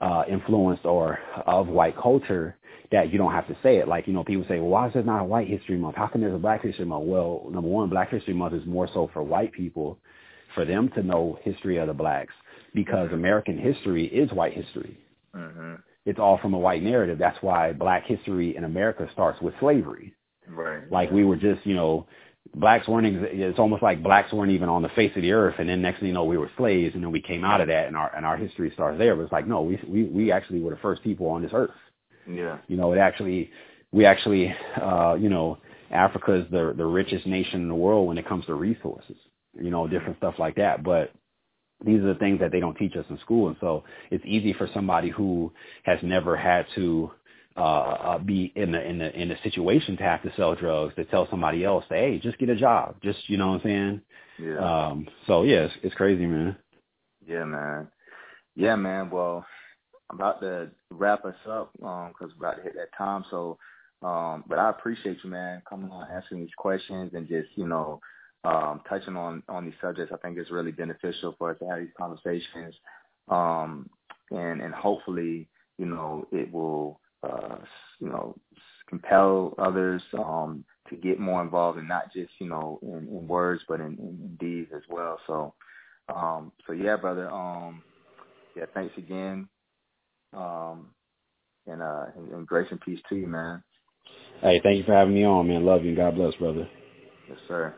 uh, 0.00 0.24
influenced 0.30 0.84
or 0.84 1.18
of 1.46 1.68
white 1.68 1.96
culture 1.96 2.56
that 2.90 3.12
you 3.12 3.18
don't 3.18 3.32
have 3.32 3.46
to 3.46 3.56
say 3.62 3.76
it. 3.76 3.86
Like, 3.86 4.06
you 4.08 4.12
know, 4.12 4.24
people 4.24 4.44
say, 4.48 4.58
well, 4.58 4.70
why 4.70 4.88
is 4.88 4.94
there 4.94 5.02
not 5.02 5.20
a 5.20 5.24
white 5.24 5.48
history 5.48 5.76
month? 5.76 5.96
How 5.96 6.08
come 6.08 6.22
there's 6.22 6.34
a 6.34 6.38
black 6.38 6.62
history 6.62 6.84
month? 6.84 7.06
Well, 7.06 7.46
number 7.50 7.68
one, 7.68 7.88
black 7.88 8.10
history 8.10 8.34
month 8.34 8.54
is 8.54 8.66
more 8.66 8.88
so 8.92 9.08
for 9.12 9.22
white 9.22 9.52
people, 9.52 9.98
for 10.54 10.64
them 10.64 10.90
to 10.96 11.02
know 11.02 11.38
history 11.42 11.76
of 11.78 11.86
the 11.86 11.94
blacks 11.94 12.34
because. 12.74 13.10
American 13.12 13.58
history 13.58 14.06
is 14.06 14.30
white 14.32 14.54
history. 14.54 14.98
Mm-hmm. 15.34 15.74
It's 16.10 16.18
all 16.18 16.38
from 16.38 16.54
a 16.54 16.58
white 16.58 16.82
narrative. 16.82 17.18
That's 17.18 17.40
why 17.40 17.72
black 17.72 18.04
history 18.04 18.56
in 18.56 18.64
America 18.64 19.08
starts 19.12 19.40
with 19.40 19.54
slavery. 19.60 20.12
Right. 20.48 20.90
Like 20.90 21.12
we 21.12 21.24
were 21.24 21.36
just, 21.36 21.64
you 21.64 21.76
know, 21.76 22.08
blacks 22.52 22.88
weren't, 22.88 23.06
it's 23.06 23.60
almost 23.60 23.80
like 23.80 24.02
blacks 24.02 24.32
weren't 24.32 24.50
even 24.50 24.68
on 24.68 24.82
the 24.82 24.88
face 24.88 25.12
of 25.14 25.22
the 25.22 25.30
earth. 25.30 25.54
And 25.60 25.68
then 25.68 25.80
next 25.80 26.00
thing 26.00 26.08
you 26.08 26.14
know, 26.14 26.24
we 26.24 26.36
were 26.36 26.50
slaves 26.56 26.96
and 26.96 27.04
then 27.04 27.12
we 27.12 27.20
came 27.20 27.44
out 27.44 27.60
of 27.60 27.68
that 27.68 27.86
and 27.86 27.96
our, 27.96 28.12
and 28.16 28.26
our 28.26 28.36
history 28.36 28.72
starts 28.74 28.98
there. 28.98 29.14
But 29.14 29.22
it's 29.22 29.32
like, 29.32 29.46
no, 29.46 29.62
we, 29.62 29.80
we, 29.86 30.02
we 30.02 30.32
actually 30.32 30.58
were 30.58 30.72
the 30.72 30.78
first 30.78 31.00
people 31.04 31.28
on 31.28 31.42
this 31.42 31.52
earth. 31.54 31.70
Yeah. 32.28 32.58
You 32.66 32.76
know, 32.76 32.92
it 32.92 32.98
actually, 32.98 33.52
we 33.92 34.04
actually, 34.04 34.52
uh, 34.82 35.14
you 35.14 35.28
know, 35.28 35.58
Africa 35.92 36.34
is 36.34 36.50
the, 36.50 36.74
the 36.76 36.86
richest 36.86 37.24
nation 37.24 37.62
in 37.62 37.68
the 37.68 37.74
world 37.76 38.08
when 38.08 38.18
it 38.18 38.26
comes 38.26 38.46
to 38.46 38.54
resources, 38.54 39.16
you 39.54 39.70
know, 39.70 39.86
different 39.86 40.16
stuff 40.16 40.34
like 40.40 40.56
that. 40.56 40.82
But 40.82 41.12
these 41.84 42.00
are 42.00 42.12
the 42.12 42.18
things 42.18 42.40
that 42.40 42.52
they 42.52 42.60
don't 42.60 42.76
teach 42.76 42.96
us 42.96 43.06
in 43.08 43.18
school. 43.20 43.48
And 43.48 43.56
so 43.60 43.84
it's 44.10 44.24
easy 44.26 44.52
for 44.52 44.68
somebody 44.74 45.10
who 45.10 45.52
has 45.84 45.98
never 46.02 46.36
had 46.36 46.66
to, 46.74 47.10
uh, 47.56 47.60
uh, 47.60 48.18
be 48.18 48.52
in 48.54 48.72
the 48.72 48.82
in 48.82 48.98
the 48.98 49.20
in 49.20 49.28
the 49.28 49.36
situation 49.42 49.96
to 49.96 50.02
have 50.04 50.22
to 50.22 50.32
sell 50.36 50.54
drugs 50.54 50.94
to 50.94 51.04
tell 51.06 51.28
somebody 51.30 51.64
else, 51.64 51.84
hey, 51.88 52.18
just 52.22 52.38
get 52.38 52.48
a 52.48 52.56
job, 52.56 52.96
just 53.02 53.28
you 53.28 53.36
know 53.36 53.48
what 53.48 53.54
I'm 53.56 53.62
saying? 53.62 54.00
Yeah. 54.38 54.86
Um. 54.88 55.08
So 55.26 55.42
yeah, 55.42 55.64
it's, 55.64 55.74
it's 55.82 55.94
crazy, 55.96 56.26
man. 56.26 56.56
Yeah, 57.26 57.44
man. 57.44 57.88
Yeah, 58.54 58.76
man. 58.76 59.10
Well, 59.10 59.44
I'm 60.10 60.16
about 60.16 60.40
to 60.40 60.70
wrap 60.90 61.24
us 61.24 61.34
up 61.48 61.72
um 61.82 62.12
because 62.12 62.34
we're 62.38 62.48
about 62.48 62.58
to 62.58 62.62
hit 62.62 62.74
that 62.76 62.96
time. 62.96 63.24
So, 63.30 63.58
um, 64.02 64.44
but 64.48 64.58
I 64.58 64.70
appreciate 64.70 65.18
you, 65.24 65.30
man, 65.30 65.62
coming 65.68 65.90
on, 65.90 66.06
answering 66.10 66.42
these 66.42 66.54
questions, 66.56 67.12
and 67.14 67.28
just 67.28 67.48
you 67.56 67.66
know, 67.66 68.00
um, 68.44 68.80
touching 68.88 69.16
on 69.16 69.42
on 69.48 69.64
these 69.64 69.74
subjects. 69.80 70.12
I 70.12 70.18
think 70.18 70.38
it's 70.38 70.50
really 70.50 70.72
beneficial 70.72 71.34
for 71.38 71.50
us 71.50 71.58
to 71.58 71.68
have 71.68 71.80
these 71.80 71.88
conversations, 71.98 72.74
um, 73.28 73.88
and 74.30 74.60
and 74.60 74.74
hopefully, 74.74 75.48
you 75.78 75.86
know, 75.86 76.26
it 76.32 76.52
will 76.52 77.00
uh, 77.22 77.56
you 78.00 78.08
know, 78.08 78.36
compel 78.88 79.54
others 79.58 80.02
um, 80.18 80.64
to 80.88 80.96
get 80.96 81.20
more 81.20 81.42
involved 81.42 81.78
and 81.78 81.88
not 81.88 82.12
just, 82.12 82.30
you 82.38 82.48
know, 82.48 82.78
in, 82.82 83.08
in 83.08 83.28
words, 83.28 83.62
but 83.68 83.80
in, 83.80 83.96
in, 83.98 84.36
deeds 84.40 84.70
as 84.74 84.82
well. 84.88 85.18
So, 85.26 85.54
um, 86.14 86.52
so 86.66 86.72
yeah, 86.72 86.96
brother. 86.96 87.30
Um, 87.30 87.82
yeah, 88.56 88.64
thanks 88.74 88.96
again. 88.96 89.48
Um, 90.34 90.88
and, 91.66 91.82
uh, 91.82 92.06
and, 92.16 92.32
and 92.32 92.46
grace 92.46 92.68
and 92.70 92.80
peace 92.80 93.00
to 93.08 93.16
you, 93.16 93.26
man. 93.26 93.62
Hey, 94.40 94.60
thank 94.62 94.78
you 94.78 94.84
for 94.84 94.94
having 94.94 95.14
me 95.14 95.24
on, 95.24 95.48
man. 95.48 95.64
Love 95.64 95.82
you 95.82 95.88
and 95.88 95.96
God 95.96 96.14
bless, 96.14 96.34
brother. 96.36 96.68
Yes, 97.28 97.38
sir. 97.46 97.74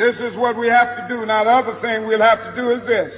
This 0.00 0.16
is 0.16 0.34
what 0.34 0.56
we 0.56 0.66
have 0.68 0.96
to 0.96 1.14
do. 1.14 1.26
Now, 1.26 1.44
the 1.44 1.50
other 1.50 1.80
thing 1.82 2.06
we'll 2.06 2.22
have 2.22 2.42
to 2.42 2.56
do 2.56 2.70
is 2.70 2.86
this 2.86 3.12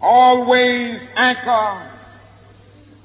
always 0.00 1.00
anchor 1.16 1.90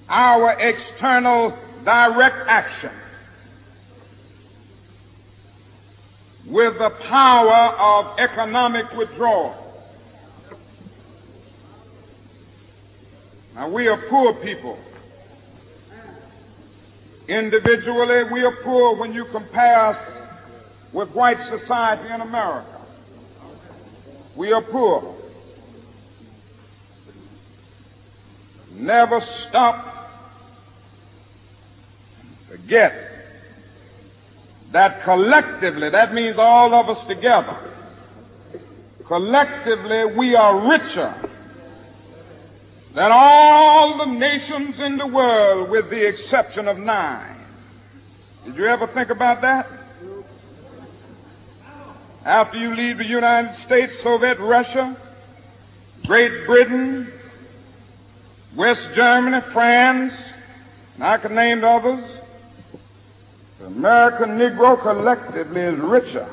our 0.07 0.59
external 0.59 1.57
direct 1.83 2.47
action 2.47 2.91
with 6.45 6.77
the 6.77 6.91
power 7.09 7.75
of 7.79 8.19
economic 8.19 8.85
withdrawal. 8.95 9.55
Now, 13.55 13.69
we 13.69 13.87
are 13.87 14.03
poor 14.07 14.35
people. 14.35 14.77
Individually, 17.27 18.31
we 18.31 18.43
are 18.43 18.55
poor 18.63 18.95
when 18.97 19.13
you 19.13 19.25
compare 19.31 19.87
us 19.87 20.10
with 20.93 21.09
white 21.09 21.37
society 21.59 22.13
in 22.13 22.21
America. 22.21 22.81
We 24.35 24.51
are 24.51 24.61
poor. 24.61 25.21
never 28.81 29.21
stop, 29.47 30.09
forget 32.49 32.93
that 34.73 35.03
collectively, 35.03 35.89
that 35.89 36.13
means 36.13 36.35
all 36.37 36.73
of 36.73 36.97
us 36.97 37.07
together, 37.07 37.73
collectively 39.07 40.15
we 40.17 40.35
are 40.35 40.69
richer 40.69 41.29
than 42.95 43.11
all 43.11 43.97
the 43.97 44.05
nations 44.05 44.75
in 44.79 44.97
the 44.97 45.07
world 45.07 45.69
with 45.69 45.89
the 45.89 46.07
exception 46.07 46.67
of 46.67 46.77
nine. 46.77 47.37
Did 48.45 48.55
you 48.55 48.65
ever 48.65 48.87
think 48.93 49.09
about 49.09 49.41
that? 49.41 49.80
After 52.25 52.57
you 52.57 52.75
leave 52.75 52.99
the 52.99 53.05
United 53.05 53.55
States, 53.65 53.93
Soviet 54.03 54.37
Russia, 54.39 54.95
Great 56.05 56.45
Britain, 56.45 57.11
West 58.55 58.81
Germany, 58.95 59.39
France, 59.53 60.13
and 60.95 61.03
I 61.03 61.17
can 61.17 61.33
name 61.33 61.63
others. 61.63 62.03
The 63.59 63.65
American 63.65 64.37
Negro 64.37 64.81
collectively 64.81 65.61
is 65.61 65.79
richer 65.79 66.29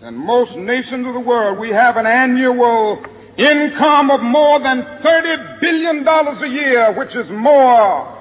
than 0.00 0.14
most 0.14 0.52
nations 0.56 1.06
of 1.06 1.12
the 1.12 1.20
world. 1.20 1.58
We 1.58 1.70
have 1.70 1.96
an 1.96 2.06
annual 2.06 3.02
income 3.36 4.10
of 4.10 4.20
more 4.20 4.58
than 4.60 4.82
$30 5.04 5.60
billion 5.60 6.06
a 6.06 6.48
year, 6.48 6.94
which 6.96 7.14
is 7.14 7.30
more 7.30 8.17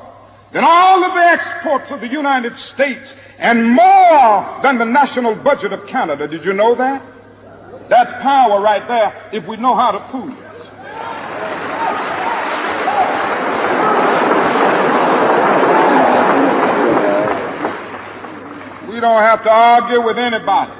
than 0.54 0.64
all 0.64 1.04
of 1.04 1.14
the 1.14 1.20
exports 1.20 1.86
of 1.92 2.02
the 2.02 2.08
United 2.08 2.54
States 2.74 3.06
and 3.38 3.70
more 3.70 4.60
than 4.64 4.80
the 4.80 4.86
national 4.86 5.36
budget 5.36 5.74
of 5.74 5.88
Canada. 5.88 6.28
Did 6.28 6.44
you 6.44 6.54
know 6.54 6.76
that? 6.76 7.02
That's 7.90 8.12
power 8.22 8.62
right 8.62 8.86
there 8.88 9.30
if 9.34 9.48
we 9.48 9.58
know 9.58 9.76
how 9.76 9.92
to 9.92 10.00
prove 10.12 10.30
it. 10.30 10.48
We 18.90 19.02
don't 19.02 19.22
have 19.22 19.44
to 19.44 19.50
argue 19.52 20.04
with 20.04 20.18
anybody. 20.18 20.72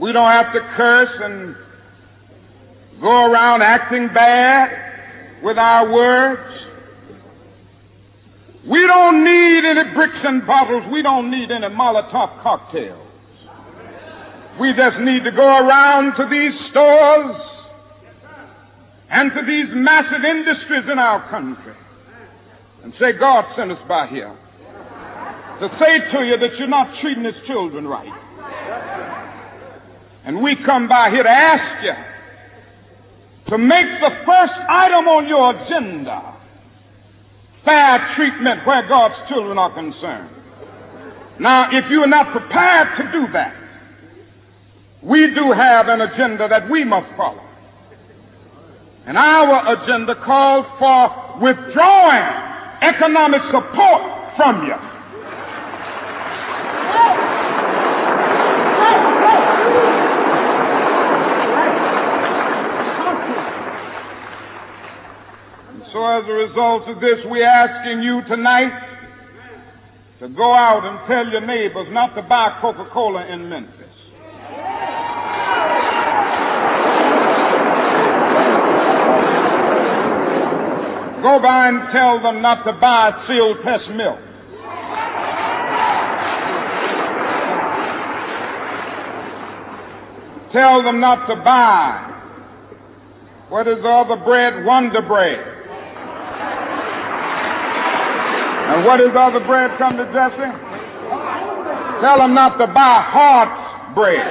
We 0.00 0.12
don't 0.12 0.30
have 0.30 0.52
to 0.52 0.60
curse 0.76 1.20
and 1.22 1.56
go 3.00 3.24
around 3.24 3.62
acting 3.62 4.08
bad 4.12 5.42
with 5.42 5.56
our 5.56 5.90
words. 5.90 6.67
We 8.68 8.86
don't 8.86 9.24
need 9.24 9.64
any 9.64 9.94
bricks 9.94 10.18
and 10.24 10.46
bottles. 10.46 10.84
We 10.92 11.02
don't 11.02 11.30
need 11.30 11.50
any 11.50 11.68
Molotov 11.68 12.42
cocktails. 12.42 13.06
We 14.60 14.74
just 14.74 14.98
need 14.98 15.24
to 15.24 15.30
go 15.30 15.46
around 15.46 16.16
to 16.16 16.28
these 16.28 16.70
stores 16.70 17.40
and 19.08 19.32
to 19.32 19.42
these 19.46 19.68
massive 19.70 20.24
industries 20.24 20.84
in 20.90 20.98
our 20.98 21.30
country 21.30 21.74
and 22.82 22.92
say, 23.00 23.12
God 23.12 23.44
sent 23.56 23.72
us 23.72 23.78
by 23.88 24.06
here 24.08 24.36
to 25.60 25.68
say 25.80 26.10
to 26.12 26.24
you 26.26 26.36
that 26.36 26.56
you're 26.58 26.68
not 26.68 27.00
treating 27.00 27.24
his 27.24 27.34
children 27.46 27.86
right. 27.86 28.12
And 30.24 30.42
we 30.42 30.56
come 30.64 30.88
by 30.88 31.10
here 31.10 31.22
to 31.22 31.30
ask 31.30 31.84
you 31.84 31.94
to 33.50 33.58
make 33.58 34.00
the 34.00 34.10
first 34.26 34.52
item 34.68 35.08
on 35.08 35.26
your 35.26 35.56
agenda 35.56 36.37
fair 37.68 38.14
treatment 38.16 38.66
where 38.66 38.88
God's 38.88 39.28
children 39.28 39.58
are 39.58 39.72
concerned. 39.74 40.30
Now, 41.38 41.68
if 41.70 41.90
you 41.90 42.00
are 42.02 42.08
not 42.08 42.32
prepared 42.32 42.96
to 42.96 43.12
do 43.12 43.32
that, 43.34 43.54
we 45.02 45.34
do 45.34 45.52
have 45.52 45.88
an 45.88 46.00
agenda 46.00 46.48
that 46.48 46.70
we 46.70 46.82
must 46.84 47.14
follow. 47.14 47.44
And 49.06 49.18
our 49.18 49.82
agenda 49.82 50.14
calls 50.24 50.66
for 50.78 51.40
withdrawing 51.42 52.48
economic 52.82 53.42
support 53.52 54.02
from 54.36 54.66
you. 54.66 54.74
And 65.68 65.82
so 65.92 66.04
as 66.04 66.17
a 66.28 66.32
result 66.32 66.88
of 66.88 67.00
this, 67.00 67.20
we're 67.26 67.46
asking 67.46 68.02
you 68.02 68.22
tonight 68.28 68.72
to 70.20 70.28
go 70.28 70.52
out 70.52 70.84
and 70.84 71.08
tell 71.08 71.28
your 71.30 71.46
neighbors 71.46 71.86
not 71.90 72.14
to 72.14 72.22
buy 72.22 72.58
Coca-Cola 72.60 73.26
in 73.26 73.48
Memphis. 73.48 73.74
Go 81.22 81.40
by 81.40 81.68
and 81.68 81.92
tell 81.92 82.22
them 82.22 82.42
not 82.42 82.64
to 82.64 82.72
buy 82.72 83.24
Sealtest 83.26 83.90
milk. 83.90 84.18
Tell 90.52 90.82
them 90.82 91.00
not 91.00 91.26
to 91.26 91.36
buy 91.36 92.08
what 93.48 93.66
is 93.66 93.78
all 93.82 94.06
the 94.06 94.22
bread? 94.24 94.64
Wonder 94.64 95.00
bread. 95.02 95.47
And 98.78 98.86
what 98.86 99.00
is 99.00 99.12
the 99.12 99.18
other 99.18 99.40
bread 99.40 99.76
come 99.76 99.96
to 99.96 100.04
Jesse? 100.04 100.52
Tell 102.00 102.18
them 102.18 102.32
not 102.32 102.58
to 102.58 102.66
buy 102.68 103.02
Hart's 103.10 103.96
bread. 103.96 104.22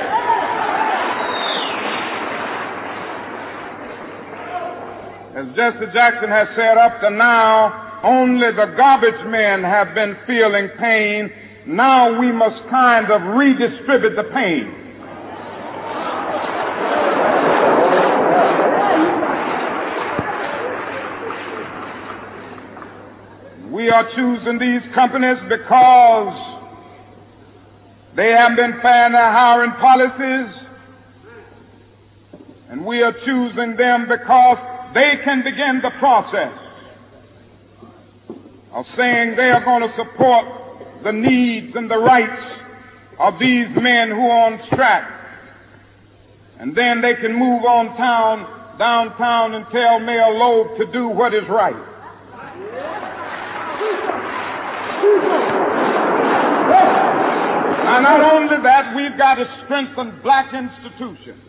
As 5.35 5.53
Jesse 5.53 5.91
Jackson 5.91 6.29
has 6.29 6.47
said 6.55 6.77
up 6.77 7.01
to 7.01 7.09
now, 7.09 7.99
only 8.03 8.49
the 8.53 8.73
garbage 8.77 9.19
men 9.27 9.63
have 9.63 9.93
been 9.93 10.15
feeling 10.25 10.69
pain. 10.79 11.29
Now 11.65 12.17
we 12.17 12.31
must 12.31 12.69
kind 12.69 13.11
of 13.11 13.21
redistribute 13.35 14.15
the 14.15 14.31
pain. 14.33 14.86
We 23.87 23.93
are 23.93 24.13
choosing 24.13 24.59
these 24.59 24.81
companies 24.93 25.37
because 25.47 26.67
they 28.17 28.31
have 28.31 28.57
been 28.57 28.81
fair 28.81 29.05
in 29.05 29.13
their 29.13 29.31
hiring 29.31 29.71
policies. 29.79 30.53
And 32.69 32.85
we 32.85 33.01
are 33.01 33.13
choosing 33.13 33.77
them 33.77 34.09
because 34.09 34.57
they 34.93 35.13
can 35.23 35.41
begin 35.41 35.79
the 35.81 35.91
process 35.99 36.51
of 38.73 38.85
saying 38.97 39.37
they 39.37 39.51
are 39.51 39.63
going 39.63 39.83
to 39.83 39.95
support 39.95 41.03
the 41.05 41.13
needs 41.13 41.73
and 41.73 41.89
the 41.89 41.97
rights 41.97 42.61
of 43.19 43.39
these 43.39 43.67
men 43.73 44.09
who 44.09 44.27
are 44.27 44.51
on 44.51 44.59
strike. 44.65 45.07
And 46.59 46.75
then 46.75 47.01
they 47.01 47.15
can 47.15 47.31
move 47.31 47.63
on 47.63 47.95
town, 47.95 48.77
downtown 48.77 49.53
and 49.53 49.65
tell 49.71 50.01
Mayor 50.01 50.33
Loeb 50.33 50.77
to 50.77 50.91
do 50.91 51.07
what 51.07 51.33
is 51.33 51.47
right. 51.47 51.96
And 57.87 58.03
not 58.03 58.33
only 58.33 58.57
that, 58.63 58.95
we've 58.95 59.17
got 59.17 59.35
to 59.35 59.61
strengthen 59.65 60.19
black 60.21 60.53
institutions. 60.53 61.41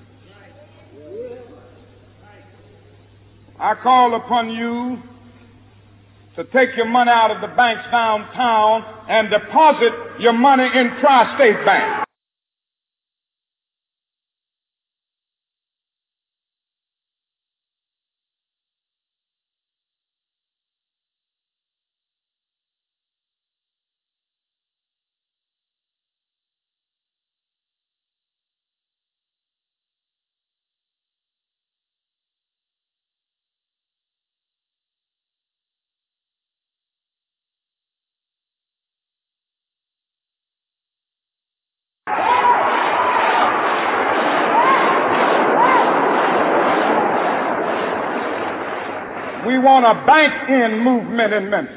I 3.58 3.74
call 3.74 4.14
upon 4.14 4.50
you 4.50 5.02
to 6.36 6.44
take 6.44 6.76
your 6.76 6.86
money 6.86 7.10
out 7.10 7.32
of 7.32 7.40
the 7.40 7.48
banks 7.56 7.82
downtown 7.90 8.84
and 9.08 9.28
deposit 9.28 9.92
your 10.20 10.32
money 10.32 10.64
in 10.64 10.90
Tri-State 11.00 11.64
Bank. 11.66 12.07
We 49.48 49.58
want 49.58 49.86
a 49.86 50.04
bank-in 50.04 50.84
movement 50.84 51.32
in 51.32 51.48
Memphis. 51.48 51.74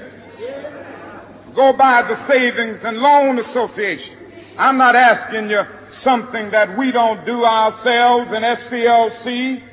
Go 1.56 1.72
by 1.72 2.02
the 2.02 2.18
Savings 2.28 2.80
and 2.84 2.98
Loan 2.98 3.40
Association. 3.40 4.58
I'm 4.60 4.78
not 4.78 4.94
asking 4.94 5.50
you 5.50 5.62
something 6.04 6.52
that 6.52 6.78
we 6.78 6.92
don't 6.92 7.26
do 7.26 7.46
ourselves 7.46 8.30
in 8.36 8.44
SCLC. 8.44 9.64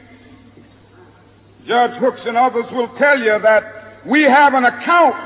Judge 1.66 1.98
Hooks 1.98 2.20
and 2.24 2.36
others 2.36 2.66
will 2.70 2.86
tell 2.98 3.18
you 3.18 3.36
that 3.42 4.06
we 4.06 4.22
have 4.22 4.54
an 4.54 4.64
account 4.64 5.16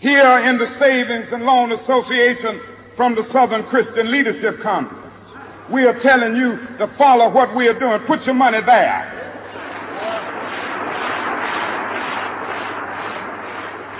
here 0.00 0.38
in 0.50 0.58
the 0.58 0.68
Savings 0.78 1.28
and 1.32 1.44
Loan 1.44 1.72
Association 1.72 2.60
from 2.94 3.14
the 3.14 3.26
Southern 3.32 3.64
Christian 3.68 4.12
Leadership 4.12 4.62
Conference. 4.62 5.00
We 5.72 5.86
are 5.86 5.98
telling 6.02 6.36
you 6.36 6.58
to 6.76 6.94
follow 6.98 7.30
what 7.30 7.56
we 7.56 7.68
are 7.68 7.78
doing. 7.78 8.00
Put 8.06 8.22
your 8.26 8.34
money 8.34 8.58
there. 8.66 9.13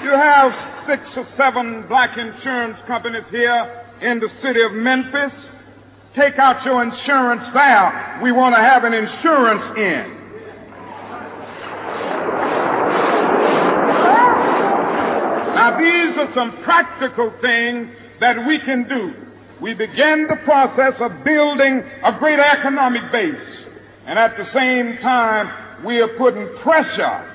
You 0.05 0.11
have 0.11 0.53
six 0.87 1.01
or 1.17 1.27
seven 1.39 1.87
black 1.89 2.19
insurance 2.19 2.77
companies 2.87 3.25
here 3.31 3.87
in 4.03 4.21
the 4.21 4.29
city 4.43 4.61
of 4.61 4.73
Memphis. 4.73 5.33
Take 6.15 6.39
out 6.39 6.63
your 6.67 6.83
insurance 6.83 7.43
there. 7.55 8.21
We 8.23 8.31
want 8.31 8.55
to 8.55 8.61
have 8.61 8.85
an 8.85 8.93
insurance 8.93 9.79
in. 9.79 10.25
Now, 15.57 15.79
these 15.81 16.19
are 16.19 16.35
some 16.35 16.63
practical 16.65 17.33
things 17.41 17.89
that 18.21 18.47
we 18.47 18.59
can 18.59 18.87
do. 18.87 19.15
We 19.63 19.73
begin 19.73 20.27
the 20.29 20.37
process 20.45 21.01
of 21.01 21.25
building 21.25 21.83
a 22.05 22.13
great 22.19 22.41
economic 22.41 23.11
base. 23.11 23.67
And 24.05 24.19
at 24.19 24.37
the 24.37 24.45
same 24.53 24.99
time, 25.01 25.87
we 25.87 26.03
are 26.03 26.09
putting 26.19 26.47
pressure 26.63 27.31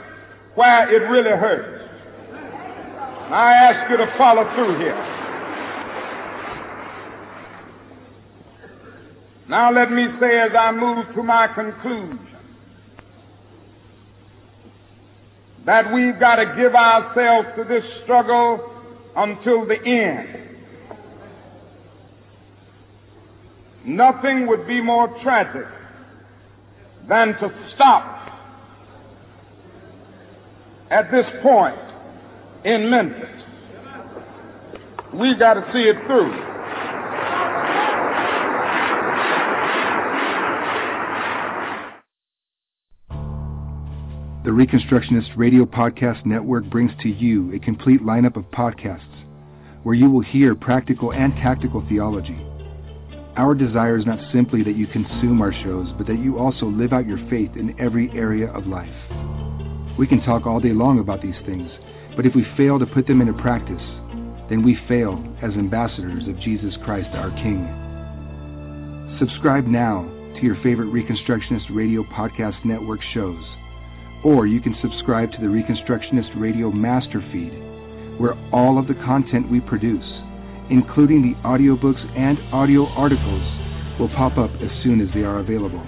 where 0.54 0.88
it 0.96 1.10
really 1.10 1.32
hurts. 1.32 1.79
I 3.32 3.54
ask 3.54 3.92
you 3.92 3.98
to 3.98 4.12
follow 4.18 4.44
through 4.56 4.80
here. 4.80 4.96
Now 9.48 9.72
let 9.72 9.92
me 9.92 10.08
say 10.20 10.40
as 10.40 10.52
I 10.58 10.72
move 10.72 11.14
to 11.16 11.24
my 11.24 11.48
conclusion 11.48 12.28
that 15.66 15.94
we've 15.94 16.20
got 16.20 16.38
to 16.38 16.56
give 16.56 16.74
ourselves 16.74 17.50
to 17.56 17.64
this 17.66 17.84
struggle 18.04 18.72
until 19.16 19.68
the 19.68 19.78
end. 19.86 20.58
Nothing 23.86 24.48
would 24.48 24.68
be 24.68 24.82
more 24.82 25.08
tragic 25.22 25.68
than 27.08 27.34
to 27.40 27.72
stop 27.76 28.16
at 30.90 31.12
this 31.12 31.26
point 31.44 31.89
in 32.66 32.90
Memphis. 32.90 33.30
We've 35.14 35.40
got 35.40 35.56
to 35.56 35.70
see 35.74 35.80
it 35.80 35.96
through. 36.06 36.50
The 44.44 44.52
Reconstructionist 44.52 45.38
Radio 45.38 45.66
Podcast 45.66 46.26
Network 46.26 46.70
brings 46.70 46.92
to 47.02 47.10
you 47.10 47.54
a 47.54 47.60
complete 47.60 48.02
lineup 48.02 48.36
of 48.36 48.46
podcasts 48.52 49.04
where 49.84 49.96
you 49.96 50.10
will 50.10 50.22
hear 50.22 50.56
practical 50.56 51.12
and 51.14 51.34
tactical 51.36 51.86
theology. 51.88 52.38
Our 53.38 53.54
desire 53.54 53.98
is 53.98 54.06
not 54.06 54.20
simply 54.34 54.64
that 54.64 54.76
you 54.76 54.88
consume 54.88 55.42
our 55.42 55.54
shows, 55.54 55.88
but 55.98 56.08
that 56.08 56.20
you 56.20 56.40
also 56.40 56.66
live 56.66 56.94
out 56.94 57.08
your 57.08 57.20
faith 57.30 57.52
in 57.56 57.80
every 57.80 58.10
area 58.12 58.52
of 58.52 58.68
life. 58.68 58.90
We 59.98 60.08
can 60.08 60.22
talk 60.24 60.46
all 60.46 60.60
day 60.60 60.74
long 60.74 61.00
about 61.00 61.22
these 61.22 61.38
things, 61.46 61.70
but 62.16 62.26
if 62.26 62.34
we 62.36 62.46
fail 62.58 62.80
to 62.80 62.86
put 62.86 63.08
them 63.08 63.22
into 63.22 63.32
practice, 63.34 63.82
then 64.50 64.64
we 64.64 64.78
fail 64.88 65.24
as 65.42 65.54
ambassadors 65.54 66.28
of 66.28 66.40
Jesus 66.40 66.76
Christ 66.84 67.10
our 67.14 67.32
King. 67.32 67.68
Subscribe 69.20 69.66
now 69.66 70.04
to 70.36 70.42
your 70.42 70.56
favorite 70.64 70.92
Reconstructionist 70.92 71.70
Radio 71.70 72.04
Podcast 72.04 72.66
Network 72.66 73.02
shows, 73.14 73.44
or 74.24 74.48
you 74.48 74.60
can 74.60 74.76
subscribe 74.82 75.32
to 75.32 75.38
the 75.40 75.48
Reconstructionist 75.48 76.36
Radio 76.40 76.72
Master 76.72 77.22
Feed, 77.32 77.54
where 78.20 78.34
all 78.52 78.80
of 78.80 78.88
the 78.88 78.96
content 78.96 79.52
we 79.52 79.60
produce, 79.60 80.06
including 80.70 81.22
the 81.22 81.36
audiobooks 81.48 82.04
and 82.18 82.40
audio 82.54 82.88
articles, 82.88 83.44
will 84.00 84.10
pop 84.10 84.38
up 84.38 84.52
as 84.62 84.72
soon 84.84 85.02
as 85.02 85.10
they 85.14 85.24
are 85.24 85.40
available. 85.40 85.86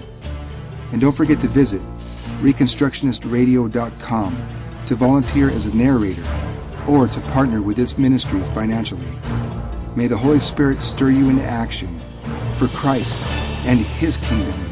And 0.92 1.00
don't 1.00 1.16
forget 1.16 1.40
to 1.42 1.48
visit 1.48 1.80
ReconstructionistRadio.com 2.42 4.61
to 4.88 4.96
volunteer 4.96 5.50
as 5.50 5.64
a 5.64 5.74
narrator 5.74 6.24
or 6.88 7.06
to 7.06 7.20
partner 7.32 7.62
with 7.62 7.76
this 7.76 7.90
ministry 7.96 8.40
financially. 8.54 9.06
May 9.96 10.08
the 10.08 10.16
Holy 10.16 10.40
Spirit 10.52 10.78
stir 10.96 11.10
you 11.10 11.28
into 11.28 11.44
action 11.44 12.00
for 12.58 12.68
Christ 12.80 13.08
and 13.08 13.84
His 13.98 14.14
kingdom. 14.28 14.68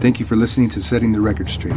Thank 0.00 0.20
you 0.20 0.26
for 0.26 0.36
listening 0.36 0.70
to 0.70 0.82
Setting 0.88 1.10
the 1.10 1.20
Record 1.20 1.48
Straight. 1.58 1.74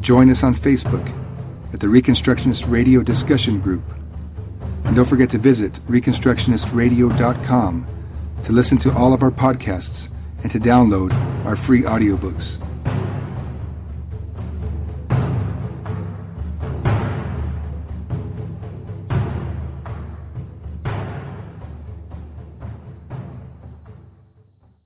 Join 0.00 0.30
us 0.34 0.38
on 0.42 0.56
Facebook 0.56 1.25
at 1.72 1.80
the 1.80 1.86
Reconstructionist 1.86 2.70
Radio 2.70 3.02
Discussion 3.02 3.60
Group. 3.60 3.84
And 4.84 4.94
don't 4.94 5.08
forget 5.08 5.30
to 5.32 5.38
visit 5.38 5.72
ReconstructionistRadio.com 5.88 7.86
to 8.46 8.52
listen 8.52 8.78
to 8.82 8.92
all 8.92 9.12
of 9.12 9.22
our 9.22 9.30
podcasts 9.30 10.08
and 10.42 10.52
to 10.52 10.58
download 10.58 11.12
our 11.44 11.56
free 11.66 11.82
audiobooks. 11.82 12.65